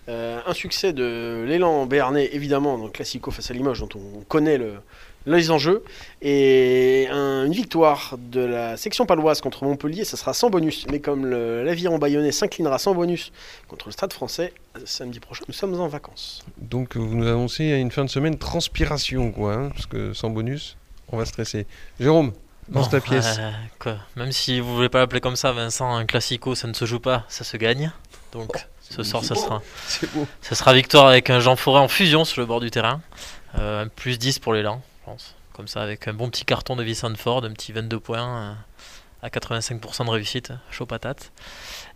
Euh, 0.08 0.40
un 0.44 0.52
succès 0.52 0.92
de 0.92 1.44
l'élan 1.46 1.86
béarnais, 1.86 2.28
évidemment, 2.32 2.76
dans 2.76 2.88
Classico 2.88 3.30
face 3.30 3.50
à 3.50 3.54
Limoges, 3.54 3.80
dont 3.80 3.88
on 3.96 4.20
connaît 4.24 4.58
le, 4.58 4.74
les 5.26 5.50
enjeux. 5.50 5.82
Et 6.22 7.08
une 7.08 7.52
victoire 7.52 8.16
de 8.18 8.40
la 8.40 8.76
section 8.76 9.06
paloise 9.06 9.40
contre 9.40 9.64
Montpellier, 9.64 10.04
ça 10.04 10.16
sera 10.16 10.34
sans 10.34 10.50
bonus. 10.50 10.86
Mais 10.90 11.00
comme 11.00 11.28
l'aviron 11.28 11.98
bayonnais 11.98 12.32
s'inclinera 12.32 12.78
sans 12.78 12.94
bonus 12.94 13.32
contre 13.68 13.86
le 13.86 13.92
stade 13.92 14.12
français, 14.12 14.52
samedi 14.84 15.20
prochain, 15.20 15.44
nous 15.48 15.54
sommes 15.54 15.78
en 15.80 15.88
vacances. 15.88 16.44
Donc 16.58 16.96
vous 16.96 17.14
nous 17.14 17.26
annoncez 17.26 17.64
une 17.64 17.90
fin 17.90 18.04
de 18.04 18.10
semaine 18.10 18.38
transpiration, 18.38 19.32
quoi, 19.32 19.54
hein, 19.54 19.68
parce 19.70 19.86
que 19.86 20.12
sans 20.12 20.30
bonus, 20.30 20.76
on 21.10 21.16
va 21.16 21.24
stresser. 21.24 21.66
Jérôme 22.00 22.32
dans 22.68 22.84
ta 22.84 23.00
pièce. 23.00 23.36
Euh, 23.38 23.50
quoi. 23.78 23.96
Même 24.16 24.32
si 24.32 24.60
vous 24.60 24.74
voulez 24.74 24.88
pas 24.88 24.98
l'appeler 24.98 25.20
comme 25.20 25.36
ça, 25.36 25.52
Vincent, 25.52 25.94
un 25.94 26.06
classico, 26.06 26.54
ça 26.54 26.68
ne 26.68 26.72
se 26.72 26.84
joue 26.84 27.00
pas, 27.00 27.24
ça 27.28 27.44
se 27.44 27.56
gagne. 27.56 27.92
Donc 28.32 28.50
oh, 28.54 28.58
ce 28.80 29.02
soir, 29.02 29.24
ça 29.24 29.34
sera, 29.34 29.62
ça 30.40 30.54
sera 30.54 30.72
victoire 30.72 31.06
avec 31.06 31.30
un 31.30 31.40
Jean 31.40 31.56
Forêt 31.56 31.80
en 31.80 31.88
fusion 31.88 32.24
sur 32.24 32.40
le 32.40 32.46
bord 32.46 32.60
du 32.60 32.70
terrain. 32.70 33.00
Euh, 33.58 33.86
plus 33.94 34.18
10 34.18 34.40
pour 34.40 34.52
l'élan. 34.52 34.82
Comme 35.52 35.68
ça, 35.68 35.82
avec 35.82 36.08
un 36.08 36.14
bon 36.14 36.28
petit 36.30 36.44
carton 36.44 36.76
de 36.76 36.82
Vicente 36.82 37.16
Ford, 37.16 37.44
un 37.44 37.52
petit 37.52 37.72
22 37.72 38.00
points 38.00 38.38
euh, 38.38 38.52
à 39.22 39.28
85% 39.28 40.06
de 40.06 40.10
réussite, 40.10 40.52
chaud 40.70 40.86
patate. 40.86 41.30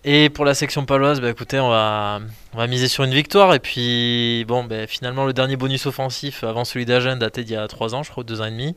Et 0.05 0.31
pour 0.31 0.45
la 0.45 0.55
section 0.55 0.85
paloise, 0.85 1.21
bah, 1.21 1.31
écoutez, 1.31 1.59
on 1.59 1.71
va, 1.71 2.21
on 2.53 2.59
va 2.59 2.67
miser 2.67 2.87
sur 2.87 3.05
une 3.05 3.15
victoire. 3.15 3.55
Et 3.55 3.59
puis, 3.59 4.45
bon, 4.47 4.65
bah, 4.65 4.87
finalement, 4.87 5.25
le 5.25 5.33
dernier 5.33 5.57
bonus 5.57 5.87
offensif 5.87 6.45
avant 6.45 6.65
celui 6.65 6.87
d'Agen 6.87 7.17
datait 7.17 7.45
d'il 7.45 7.55
y 7.55 7.57
a 7.57 7.67
3 7.67 7.95
ans, 7.95 8.03
je 8.03 8.11
crois, 8.11 8.25
2 8.25 8.41
ans 8.41 8.45
et 8.45 8.51
demi. 8.51 8.77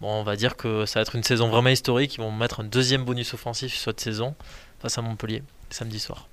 Bon, 0.00 0.08
on 0.08 0.22
va 0.22 0.36
dire 0.36 0.56
que 0.56 0.86
ça 0.86 1.00
va 1.00 1.02
être 1.02 1.16
une 1.16 1.24
saison 1.24 1.48
vraiment 1.48 1.70
historique. 1.70 2.14
Ils 2.16 2.20
vont 2.20 2.32
mettre 2.32 2.60
un 2.60 2.64
deuxième 2.64 3.04
bonus 3.04 3.34
offensif 3.34 3.72
sur 3.72 3.90
cette 3.90 4.00
saison 4.00 4.34
face 4.80 4.98
à 4.98 5.02
Montpellier, 5.02 5.42
samedi 5.70 5.98
soir. 5.98 6.28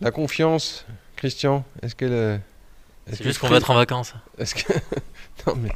La 0.00 0.10
confiance, 0.10 0.86
Christian, 1.16 1.64
est-ce 1.82 1.94
qu'elle. 1.94 2.40
c'est 3.06 3.22
juste 3.22 3.38
qu'on 3.38 3.48
va 3.48 3.56
être 3.56 3.70
en 3.70 3.74
vacances. 3.74 4.14
Est-ce 4.38 4.54
que. 4.56 4.72
non, 5.46 5.54
mais 5.56 5.70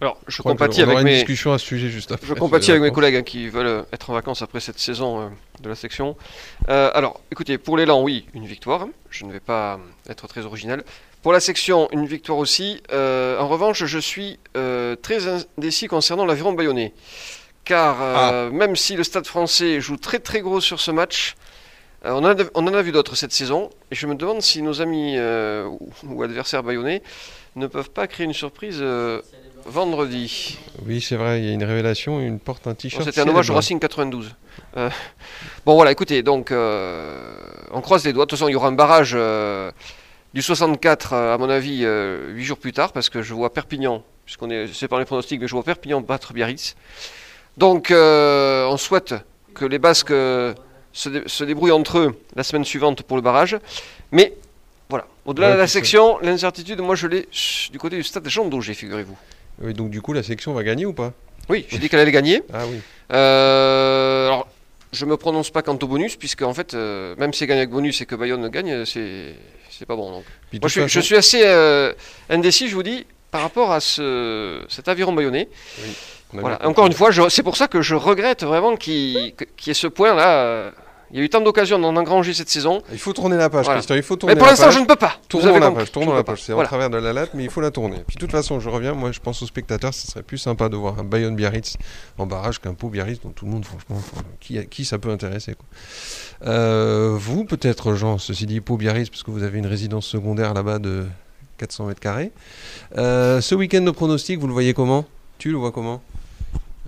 alors, 0.00 0.18
je, 0.26 0.40
compatis 0.40 0.80
avec 0.80 1.02
mes 1.02 1.16
discussion 1.16 1.52
à 1.52 1.58
ce 1.58 1.66
sujet 1.66 1.90
juste 1.90 2.14
Je 2.22 2.32
compatis 2.32 2.70
avec 2.70 2.82
mes 2.82 2.90
collègues 2.90 3.16
hein, 3.16 3.22
qui 3.22 3.48
veulent 3.48 3.66
euh, 3.66 3.82
être 3.92 4.08
en 4.08 4.14
vacances 4.14 4.40
après 4.40 4.60
cette 4.60 4.78
saison 4.78 5.20
euh, 5.20 5.28
de 5.60 5.68
la 5.68 5.74
section. 5.74 6.16
Euh, 6.70 6.90
alors, 6.94 7.20
écoutez, 7.30 7.58
pour 7.58 7.76
l'élan, 7.76 8.02
oui, 8.02 8.24
une 8.32 8.46
victoire. 8.46 8.88
Je 9.10 9.26
ne 9.26 9.32
vais 9.32 9.40
pas 9.40 9.78
être 10.08 10.26
très 10.26 10.46
original. 10.46 10.84
Pour 11.22 11.34
la 11.34 11.40
section, 11.40 11.90
une 11.92 12.06
victoire 12.06 12.38
aussi. 12.38 12.82
en 12.90 13.46
revanche, 13.46 13.84
je 13.84 13.98
suis 13.98 14.38
très 14.54 15.26
indécis 15.28 15.86
concernant 15.86 16.24
l'aviron 16.24 16.54
bayonnais. 16.54 16.94
Car 17.64 18.00
ah. 18.00 18.48
même 18.50 18.74
si 18.74 18.96
le 18.96 19.04
stade 19.04 19.26
français 19.26 19.82
joue 19.82 19.98
très 19.98 20.18
très 20.18 20.40
gros 20.40 20.62
sur 20.62 20.80
ce 20.80 20.90
match, 20.90 21.36
on, 22.04 22.24
en 22.24 22.74
a 22.74 22.82
vu 22.82 22.90
d'autres 22.90 23.16
cette 23.16 23.32
saison. 23.32 23.68
Et 23.90 23.96
je 23.96 24.06
me 24.06 24.14
demande 24.14 24.40
si 24.40 24.62
nos 24.62 24.80
amis 24.80 25.18
ou, 25.18 26.22
adversaires 26.22 26.62
bayonnais 26.62 27.02
ne 27.54 27.66
peuvent 27.66 27.90
pas 27.90 28.06
créer 28.06 28.24
une 28.24 28.32
surprise 28.32 28.82
vendredi. 29.66 30.58
Oui, 30.86 31.00
c'est 31.00 31.16
vrai, 31.16 31.40
il 31.40 31.46
y 31.46 31.50
a 31.50 31.52
une 31.52 31.64
révélation, 31.64 32.20
une 32.20 32.38
porte 32.38 32.66
un 32.66 32.74
t-shirt. 32.74 33.04
C'était 33.04 33.20
un 33.20 33.28
hommage 33.28 33.50
au 33.50 33.54
Racing 33.54 33.78
92. 33.78 34.34
Euh, 34.76 34.90
bon, 35.66 35.74
voilà, 35.74 35.92
écoutez, 35.92 36.22
donc 36.22 36.50
euh, 36.50 37.32
on 37.72 37.80
croise 37.80 38.04
les 38.04 38.12
doigts. 38.12 38.24
De 38.24 38.30
toute 38.30 38.38
façon, 38.38 38.48
il 38.48 38.52
y 38.52 38.56
aura 38.56 38.68
un 38.68 38.72
barrage 38.72 39.12
euh, 39.14 39.70
du 40.34 40.42
64, 40.42 41.12
à 41.14 41.38
mon 41.38 41.50
avis, 41.50 41.84
8 41.84 42.44
jours 42.44 42.58
plus 42.58 42.72
tard, 42.72 42.92
parce 42.92 43.08
que 43.08 43.22
je 43.22 43.34
vois 43.34 43.52
Perpignan, 43.52 44.02
puisqu'on 44.24 44.50
est 44.50 44.68
c'est 44.72 44.88
par 44.88 44.98
les 44.98 45.04
pronostics, 45.04 45.40
mais 45.40 45.48
je 45.48 45.52
vois 45.54 45.64
Perpignan 45.64 46.00
battre 46.00 46.32
Biarritz. 46.32 46.76
Donc, 47.56 47.92
on 47.92 48.76
souhaite 48.76 49.14
que 49.54 49.64
les 49.64 49.78
Basques 49.78 50.12
se, 50.92 51.44
débrouillent 51.44 51.72
entre 51.72 51.98
eux 51.98 52.20
la 52.36 52.42
semaine 52.42 52.64
suivante 52.64 53.02
pour 53.02 53.16
le 53.16 53.22
barrage. 53.22 53.58
Mais 54.12 54.34
voilà, 54.88 55.06
au-delà 55.24 55.52
de 55.52 55.58
la 55.58 55.66
section, 55.66 56.18
l'incertitude, 56.20 56.80
moi 56.80 56.94
je 56.94 57.06
l'ai 57.06 57.28
du 57.70 57.78
côté 57.78 57.96
du 57.96 58.02
stade 58.02 58.28
Jean 58.28 58.46
Daugé, 58.46 58.74
figurez-vous. 58.74 59.16
Oui, 59.60 59.74
donc 59.74 59.90
du 59.90 60.00
coup, 60.00 60.12
la 60.12 60.22
section 60.22 60.52
va 60.52 60.62
gagner 60.62 60.86
ou 60.86 60.92
pas? 60.92 61.12
Oui, 61.48 61.66
j'ai 61.68 61.78
dit 61.78 61.88
qu'elle 61.88 62.00
allait 62.00 62.12
gagner. 62.12 62.42
Ah 62.52 62.64
oui. 62.66 62.80
Euh, 63.12 64.26
alors, 64.26 64.48
je 64.92 65.04
me 65.04 65.16
prononce 65.16 65.50
pas 65.50 65.62
quant 65.62 65.78
au 65.80 65.86
bonus, 65.86 66.16
puisque 66.16 66.42
en 66.42 66.54
fait, 66.54 66.74
euh, 66.74 67.14
même 67.18 67.32
si 67.32 67.44
elle 67.44 67.48
gagne 67.48 67.58
avec 67.58 67.70
bonus 67.70 68.00
et 68.00 68.06
que 68.06 68.14
Bayonne 68.14 68.48
gagne, 68.48 68.84
c'est 68.84 69.34
c'est 69.70 69.86
pas 69.86 69.96
bon. 69.96 70.10
Donc. 70.12 70.24
Moi, 70.60 70.68
je, 70.68 71.00
suis 71.00 71.16
assez 71.16 71.42
euh, 71.44 71.92
indécis, 72.28 72.68
je 72.68 72.74
vous 72.74 72.82
dis, 72.82 73.06
par 73.30 73.42
rapport 73.42 73.72
à 73.72 73.80
ce, 73.80 74.62
cet 74.68 74.88
aviron 74.88 75.12
bayonnais. 75.12 75.48
Oui, 75.82 75.90
voilà. 76.32 76.64
Encore 76.66 76.86
une 76.86 76.92
fois, 76.92 77.10
c'est 77.28 77.42
pour 77.42 77.56
ça 77.56 77.66
que 77.66 77.82
je 77.82 77.94
regrette 77.94 78.44
vraiment 78.44 78.76
qu'il 78.76 79.34
y 79.66 79.70
ait 79.70 79.74
ce 79.74 79.86
point-là. 79.86 80.72
Il 81.12 81.18
y 81.18 81.22
a 81.22 81.24
eu 81.24 81.28
tant 81.28 81.40
d'occasions 81.40 81.78
d'en 81.78 81.96
engranger 81.96 82.34
cette 82.34 82.48
saison. 82.48 82.82
Il 82.92 82.98
faut 82.98 83.12
tourner 83.12 83.36
la 83.36 83.50
page, 83.50 83.66
Christian. 83.66 83.96
Il 83.96 84.02
faut 84.02 84.16
tourner 84.16 84.34
mais 84.34 84.38
pour 84.38 84.46
l'instant, 84.46 84.70
je 84.70 84.78
ne 84.78 84.84
peux 84.86 84.96
pas. 84.96 85.14
Tournons 85.28 85.58
la 85.58 85.70
page. 85.70 85.90
Tournons 85.92 86.14
la 86.14 86.24
page. 86.24 86.42
C'est 86.42 86.52
en 86.52 86.62
travers 86.62 86.90
de 86.90 86.98
la 86.98 87.12
latte, 87.12 87.30
mais 87.34 87.44
il 87.44 87.50
faut 87.50 87.60
la 87.60 87.70
tourner. 87.70 88.02
Puis 88.06 88.16
de 88.16 88.20
toute 88.20 88.30
façon, 88.30 88.60
je 88.60 88.68
reviens. 88.68 88.94
Moi, 88.94 89.12
je 89.12 89.20
pense 89.20 89.42
aux 89.42 89.46
spectateurs, 89.46 89.94
ce 89.94 90.06
serait 90.06 90.22
plus 90.22 90.38
sympa 90.38 90.68
de 90.68 90.76
voir 90.76 90.98
un 90.98 91.04
Bayonne 91.04 91.36
Biarritz 91.36 91.76
en 92.18 92.26
barrage 92.26 92.60
qu'un 92.60 92.74
Pau 92.74 92.88
Biarritz 92.88 93.20
dont 93.22 93.30
tout 93.30 93.44
le 93.44 93.50
monde, 93.50 93.64
franchement, 93.64 94.00
qui, 94.40 94.64
qui 94.66 94.84
ça 94.84 94.98
peut 94.98 95.10
intéresser 95.10 95.54
quoi. 95.54 95.66
Euh, 96.46 97.16
vous, 97.18 97.44
peut-être, 97.44 97.94
Jean, 97.94 98.18
ceci 98.18 98.46
dit, 98.46 98.60
Pau 98.60 98.76
Biarritz, 98.76 99.10
parce 99.10 99.22
que 99.22 99.30
vous 99.30 99.42
avez 99.42 99.58
une 99.58 99.66
résidence 99.66 100.06
secondaire 100.06 100.54
là-bas 100.54 100.78
de 100.78 101.06
400 101.58 101.86
mètres 101.86 102.00
carrés. 102.00 102.32
Euh, 102.96 103.40
ce 103.40 103.54
week-end 103.54 103.82
de 103.82 103.90
pronostic, 103.90 104.38
vous 104.38 104.46
le 104.46 104.52
voyez 104.52 104.74
comment? 104.74 105.04
Tu 105.38 105.50
le 105.50 105.58
vois 105.58 105.72
comment? 105.72 106.02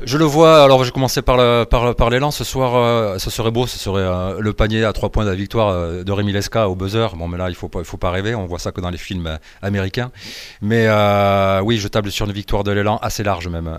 Je 0.05 0.17
le 0.17 0.25
vois, 0.25 0.65
alors 0.65 0.85
je 0.85 0.91
commencer 0.91 1.21
par, 1.21 1.37
le, 1.37 1.65
par, 1.65 1.95
par 1.95 2.09
l'élan. 2.09 2.31
Ce 2.31 2.45
soir, 2.45 2.75
euh, 2.77 3.19
ce 3.19 3.29
serait 3.29 3.51
beau, 3.51 3.67
ce 3.67 3.79
serait 3.79 4.01
euh, 4.01 4.41
le 4.41 4.53
panier 4.55 4.85
à 4.85 4.93
trois 4.95 5.11
points 5.11 5.25
de 5.25 5.29
la 5.29 5.37
victoire 5.37 5.69
euh, 5.69 6.03
de 6.03 6.13
Rémi 6.13 6.33
Lesca 6.33 6.69
au 6.71 6.75
buzzer. 6.75 7.15
Bon, 7.15 7.29
mais 7.29 7.37
là, 7.37 7.49
il 7.49 7.53
ne 7.53 7.57
faut, 7.57 7.69
pas, 7.69 7.81
il 7.81 7.85
faut 7.85 7.99
pas 7.99 8.11
rêver, 8.11 8.35
on 8.35 8.47
voit 8.47 8.59
ça 8.59 8.73
que 8.73 8.81
dans 8.81 8.89
les 8.89 8.97
films 8.97 9.39
américains. 9.61 10.11
Mais 10.63 10.89
oui, 11.63 11.77
je 11.77 11.89
table 11.89 12.11
sur 12.11 12.25
une 12.25 12.33
victoire 12.33 12.65
de 12.65 12.73
l'élan 12.73 12.99
assez 13.03 13.23
large 13.23 13.49
même. 13.49 13.71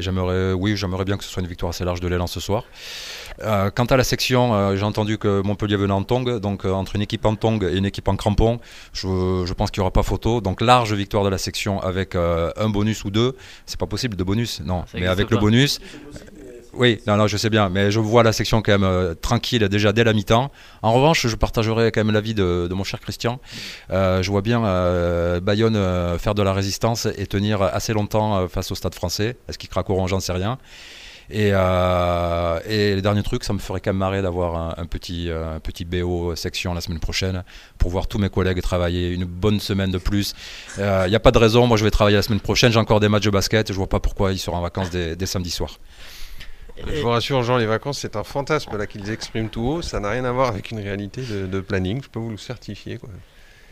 j'aimerais, 0.00 0.52
oui, 0.52 0.76
j'aimerais 0.76 1.04
bien 1.04 1.16
que 1.16 1.24
ce 1.24 1.30
soit 1.30 1.42
une 1.42 1.48
victoire 1.48 1.70
assez 1.70 1.84
large 1.84 2.00
de 2.00 2.08
l'élan 2.08 2.26
ce 2.26 2.40
soir. 2.40 2.64
Quant 3.40 3.84
à 3.84 3.96
la 3.96 4.04
section, 4.04 4.76
j'ai 4.76 4.84
entendu 4.84 5.18
que 5.18 5.40
Montpellier 5.42 5.76
venait 5.76 5.92
en 5.92 6.02
tong, 6.02 6.40
donc 6.40 6.64
entre 6.64 6.96
une 6.96 7.02
équipe 7.02 7.24
en 7.24 7.36
tong 7.36 7.62
et 7.64 7.76
une 7.76 7.86
équipe 7.86 8.08
en 8.08 8.16
crampon, 8.16 8.60
je, 8.92 9.52
pense 9.54 9.70
qu'il 9.70 9.80
n'y 9.80 9.84
aura 9.84 9.92
pas 9.92 10.02
photo. 10.02 10.40
Donc 10.40 10.60
large 10.60 10.92
victoire 10.92 11.24
de 11.24 11.30
la 11.30 11.38
section 11.38 11.80
avec 11.80 12.14
un 12.14 12.68
bonus 12.68 13.04
ou 13.04 13.10
deux. 13.10 13.34
C'est 13.64 13.80
pas 13.80 13.86
possible 13.86 14.16
de 14.16 14.24
bonus, 14.24 14.60
non, 14.60 14.84
mais 15.06 15.12
avec 15.12 15.30
le 15.30 15.38
bonus. 15.38 15.80
Oui, 16.74 17.00
non, 17.06 17.16
non, 17.16 17.26
je 17.26 17.38
sais 17.38 17.48
bien, 17.48 17.70
mais 17.70 17.90
je 17.90 18.00
vois 18.00 18.22
la 18.22 18.34
section 18.34 18.60
quand 18.60 18.78
même 18.78 19.14
tranquille 19.22 19.66
déjà 19.68 19.94
dès 19.94 20.04
la 20.04 20.12
mi-temps. 20.12 20.52
En 20.82 20.92
revanche, 20.92 21.26
je 21.26 21.34
partagerai 21.34 21.90
quand 21.90 22.04
même 22.04 22.12
l'avis 22.12 22.34
de, 22.34 22.66
de 22.68 22.74
mon 22.74 22.84
cher 22.84 23.00
Christian. 23.00 23.40
je 23.90 24.28
vois 24.30 24.42
bien 24.42 24.60
Bayonne 25.40 26.18
faire 26.18 26.34
de 26.34 26.42
la 26.42 26.52
résistance 26.52 27.06
et 27.06 27.26
tenir 27.26 27.62
assez 27.62 27.94
longtemps 27.94 28.46
face 28.48 28.70
au 28.72 28.74
Stade 28.74 28.94
français. 28.94 29.38
Est-ce 29.48 29.56
qu'ils 29.56 29.70
craqueront 29.70 30.06
J'en 30.06 30.20
sais 30.20 30.32
rien. 30.32 30.58
Et, 31.30 31.50
euh, 31.52 32.60
et 32.68 32.94
le 32.94 33.02
dernier 33.02 33.22
truc, 33.22 33.42
ça 33.44 33.52
me 33.52 33.58
ferait 33.58 33.80
quand 33.80 33.90
même 33.90 33.98
marrer 33.98 34.22
d'avoir 34.22 34.78
un, 34.78 34.86
petit, 34.86 35.28
euh, 35.30 35.58
petit 35.58 35.84
BO 35.84 36.36
section 36.36 36.72
la 36.72 36.80
semaine 36.80 37.00
prochaine 37.00 37.42
pour 37.78 37.90
voir 37.90 38.06
tous 38.06 38.18
mes 38.18 38.28
collègues 38.28 38.60
travailler 38.62 39.10
une 39.10 39.24
bonne 39.24 39.58
semaine 39.60 39.90
de 39.90 39.98
plus. 39.98 40.34
Il 40.78 40.82
euh, 40.82 41.08
n'y 41.08 41.16
a 41.16 41.20
pas 41.20 41.32
de 41.32 41.38
raison, 41.38 41.66
moi 41.66 41.76
je 41.76 41.84
vais 41.84 41.90
travailler 41.90 42.16
la 42.16 42.22
semaine 42.22 42.40
prochaine, 42.40 42.70
j'ai 42.70 42.78
encore 42.78 43.00
des 43.00 43.08
matchs 43.08 43.24
de 43.24 43.30
basket, 43.30 43.72
je 43.72 43.76
vois 43.76 43.88
pas 43.88 44.00
pourquoi 44.00 44.32
ils 44.32 44.38
seront 44.38 44.56
en 44.56 44.62
vacances 44.62 44.90
des, 44.90 45.16
des 45.16 45.26
samedis 45.26 45.50
soirs. 45.50 45.78
Je 46.86 47.00
vous 47.00 47.08
rassure, 47.08 47.42
Jean, 47.42 47.56
les 47.56 47.66
vacances, 47.66 47.98
c'est 48.00 48.16
un 48.16 48.24
fantasme 48.24 48.76
là 48.76 48.86
qu'ils 48.86 49.10
expriment 49.10 49.48
tout 49.48 49.62
haut. 49.62 49.82
Ça 49.82 49.98
n'a 49.98 50.10
rien 50.10 50.24
à 50.24 50.32
voir 50.32 50.48
avec 50.48 50.70
une 50.70 50.80
réalité 50.80 51.22
de, 51.22 51.60
planning. 51.60 52.02
Je 52.02 52.08
peux 52.08 52.18
vous 52.18 52.30
le 52.30 52.36
certifier. 52.36 52.98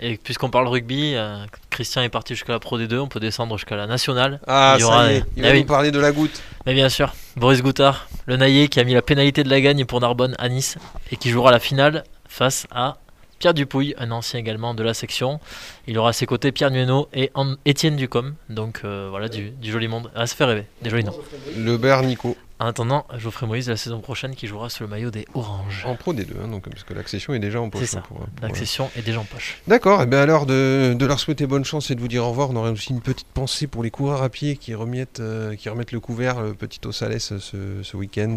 Et 0.00 0.16
puisqu'on 0.16 0.50
parle 0.50 0.66
rugby, 0.68 1.14
euh, 1.14 1.44
Christian 1.70 2.02
est 2.02 2.08
parti 2.08 2.34
jusqu'à 2.34 2.52
la 2.52 2.58
Pro 2.58 2.78
D2, 2.78 2.98
on 2.98 3.06
peut 3.08 3.20
descendre 3.20 3.56
jusqu'à 3.56 3.76
la 3.76 3.86
nationale. 3.86 4.40
Ah, 4.46 4.74
Il 4.76 4.80
y 4.80 4.84
aura 4.84 5.04
ça 5.06 5.12
y 5.12 5.16
est, 5.16 5.24
il 5.36 5.44
Ah 5.44 5.48
va 5.48 5.54
oui. 5.54 5.60
nous 5.60 5.66
parler 5.66 5.90
de 5.90 6.00
la 6.00 6.10
goutte. 6.12 6.42
Mais 6.66 6.74
bien 6.74 6.88
sûr, 6.88 7.14
Boris 7.36 7.62
Goutard, 7.62 8.08
le 8.26 8.36
naïe 8.36 8.68
qui 8.68 8.80
a 8.80 8.84
mis 8.84 8.94
la 8.94 9.02
pénalité 9.02 9.44
de 9.44 9.50
la 9.50 9.60
gagne 9.60 9.84
pour 9.84 10.00
Narbonne 10.00 10.34
à 10.38 10.48
Nice 10.48 10.76
et 11.12 11.16
qui 11.16 11.30
jouera 11.30 11.52
la 11.52 11.60
finale 11.60 12.04
face 12.28 12.66
à 12.72 12.96
Pierre 13.38 13.54
Dupouille, 13.54 13.94
un 13.98 14.10
ancien 14.10 14.40
également 14.40 14.74
de 14.74 14.82
la 14.82 14.94
section. 14.94 15.38
Il 15.86 15.98
aura 15.98 16.10
à 16.10 16.12
ses 16.12 16.24
côtés 16.26 16.50
Pierre 16.50 16.70
Nueno 16.70 17.08
et 17.12 17.30
Étienne 17.64 17.96
Ducom. 17.96 18.34
Donc 18.48 18.80
euh, 18.84 19.08
voilà, 19.10 19.28
du, 19.28 19.50
du 19.50 19.70
joli 19.70 19.86
monde. 19.88 20.10
Ah, 20.14 20.26
ça 20.26 20.34
fait 20.34 20.44
rêver, 20.44 20.66
des 20.82 20.90
jolis 20.90 21.04
noms. 21.04 21.14
Le 21.56 21.76
Bernico. 21.76 22.36
En 22.60 22.66
attendant, 22.66 23.04
Geoffrey 23.18 23.46
Moïse 23.48 23.68
la 23.68 23.76
saison 23.76 23.98
prochaine 24.00 24.36
qui 24.36 24.46
jouera 24.46 24.70
sous 24.70 24.84
le 24.84 24.88
maillot 24.88 25.10
des 25.10 25.26
Oranges. 25.34 25.84
En 25.86 25.96
pro 25.96 26.12
des 26.12 26.24
deux, 26.24 26.36
hein, 26.42 26.46
donc, 26.46 26.68
parce 26.70 26.84
que 26.84 26.94
l'accession 26.94 27.34
est 27.34 27.40
déjà 27.40 27.60
en 27.60 27.68
poche. 27.68 27.80
C'est 27.80 27.86
ça. 27.88 27.98
hein, 27.98 28.02
pour- 28.06 28.18
pour- 28.18 28.28
L'accession 28.42 28.90
est 28.96 29.02
déjà 29.02 29.18
en 29.18 29.24
poche. 29.24 29.58
D'accord, 29.66 30.00
et 30.02 30.06
bien 30.06 30.20
alors 30.20 30.46
de, 30.46 30.94
de 30.96 31.04
leur 31.06 31.18
souhaiter 31.18 31.48
bonne 31.48 31.64
chance 31.64 31.90
et 31.90 31.96
de 31.96 32.00
vous 32.00 32.06
dire 32.06 32.24
au 32.24 32.28
revoir, 32.30 32.50
on 32.50 32.56
aurait 32.56 32.70
aussi 32.70 32.90
une 32.90 33.00
petite 33.00 33.26
pensée 33.26 33.66
pour 33.66 33.82
les 33.82 33.90
coureurs 33.90 34.22
à 34.22 34.28
pied 34.28 34.56
qui 34.56 34.72
remettent, 34.72 35.18
euh, 35.18 35.56
qui 35.56 35.68
remettent 35.68 35.90
le 35.90 35.98
couvert, 35.98 36.40
le 36.40 36.54
petit 36.54 36.78
au 36.86 36.92
Salès 36.92 37.36
ce, 37.38 37.82
ce 37.82 37.96
week-end. 37.96 38.36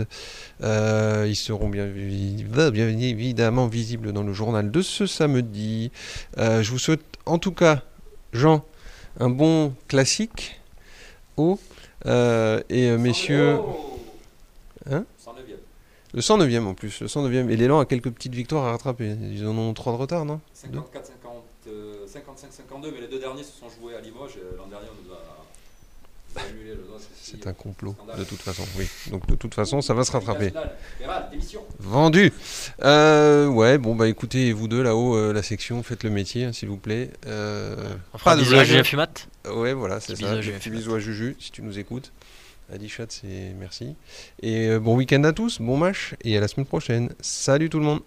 Euh, 0.64 1.26
ils 1.30 1.36
seront 1.36 1.70
bien, 1.70 1.86
vi- 1.86 2.44
bien 2.72 2.88
évidemment 2.88 3.68
visibles 3.68 4.14
dans 4.14 4.24
le 4.24 4.34
journal 4.34 4.72
de 4.72 4.82
ce 4.82 5.06
samedi. 5.06 5.92
Euh, 6.40 6.64
je 6.64 6.72
vous 6.72 6.80
souhaite 6.80 7.04
en 7.28 7.38
tout 7.38 7.52
cas, 7.52 7.84
Jean, 8.34 8.66
un 9.20 9.30
bon 9.30 9.76
classique. 9.88 10.60
Euh, 12.06 12.62
et 12.70 12.90
euh, 12.90 12.98
messieurs, 12.98 13.58
Hein 14.90 15.06
le 16.14 16.22
109e 16.22 16.66
en 16.66 16.74
plus, 16.74 17.02
le 17.02 17.08
109e. 17.08 17.50
Et 17.50 17.58
l'élan 17.58 17.80
a 17.80 17.86
quelques 17.86 18.10
petites 18.10 18.34
victoires 18.34 18.66
à 18.66 18.72
rattraper. 18.72 19.16
Ils 19.32 19.46
en 19.46 19.58
ont 19.58 19.74
trois 19.74 19.92
de 19.94 19.98
retard, 19.98 20.24
non? 20.26 20.40
54, 20.54 21.06
50, 21.06 21.44
euh, 21.68 22.08
55, 22.08 22.52
52, 22.52 22.92
mais 22.92 23.02
les 23.02 23.08
deux 23.08 23.20
derniers 23.20 23.44
se 23.44 23.52
sont 23.52 23.68
joués 23.70 23.96
à 23.96 24.02
Limoges. 24.02 24.38
L'an 24.58 24.68
dernier, 24.68 24.88
on 24.90 25.08
nous 25.08 25.14
a, 25.14 25.20
annulé 26.40 26.70
le 26.70 26.84
doigt. 26.88 26.98
C'est 27.22 27.46
un 27.48 27.54
complot, 27.54 27.96
de 28.18 28.24
toute 28.24 28.42
façon, 28.42 28.64
oui. 28.78 28.88
Donc 29.12 29.28
de 29.28 29.36
toute 29.36 29.54
façon, 29.54 29.82
ça 29.82 29.94
va 29.94 30.04
se 30.04 30.12
rattraper. 30.12 30.54
Vendu 31.80 32.32
Euh, 32.84 33.48
Ouais, 33.48 33.78
bon 33.78 33.96
bah 33.96 34.08
écoutez, 34.08 34.54
vous 34.54 34.68
deux 34.68 34.82
là-haut, 34.82 35.16
euh, 35.16 35.34
la 35.34 35.44
section, 35.44 35.84
faites 35.84 36.04
le 36.04 36.10
métier, 36.10 36.46
hein, 36.46 36.54
s'il 36.54 36.70
vous 36.70 36.78
plaît. 36.78 37.12
Euh, 37.26 37.76
On 38.14 38.18
fera 38.18 38.32
pas 38.32 38.38
de 38.38 38.44
bisous 38.44 38.56
à 38.56 38.84
Fumat. 38.84 39.08
Ouais, 39.52 39.74
voilà, 39.74 40.00
c'est 40.00 40.16
ça. 40.16 40.18
bisou 40.18 40.28
à 40.28 40.36
Petit 40.36 40.44
Julien 40.44 40.58
petit 40.58 40.64
Fumat. 40.70 40.78
bisou 40.78 40.96
à 40.96 41.00
Juju, 41.00 41.36
si 41.40 41.52
tu 41.52 41.62
nous 41.62 41.78
écoutes. 41.80 42.12
Adi 42.74 42.90
Chat, 42.90 43.08
c'est 43.10 43.54
merci. 43.58 43.96
Et 44.42 44.68
euh, 44.68 44.80
bon 44.80 44.96
week-end 44.96 45.24
à 45.24 45.34
tous, 45.34 45.62
bon 45.62 45.78
match, 45.78 46.16
et 46.24 46.38
à 46.38 46.42
la 46.42 46.48
semaine 46.48 46.66
prochaine. 46.66 47.10
Salut 47.22 47.70
tout 47.70 47.80
le 47.80 47.86
monde 47.86 48.02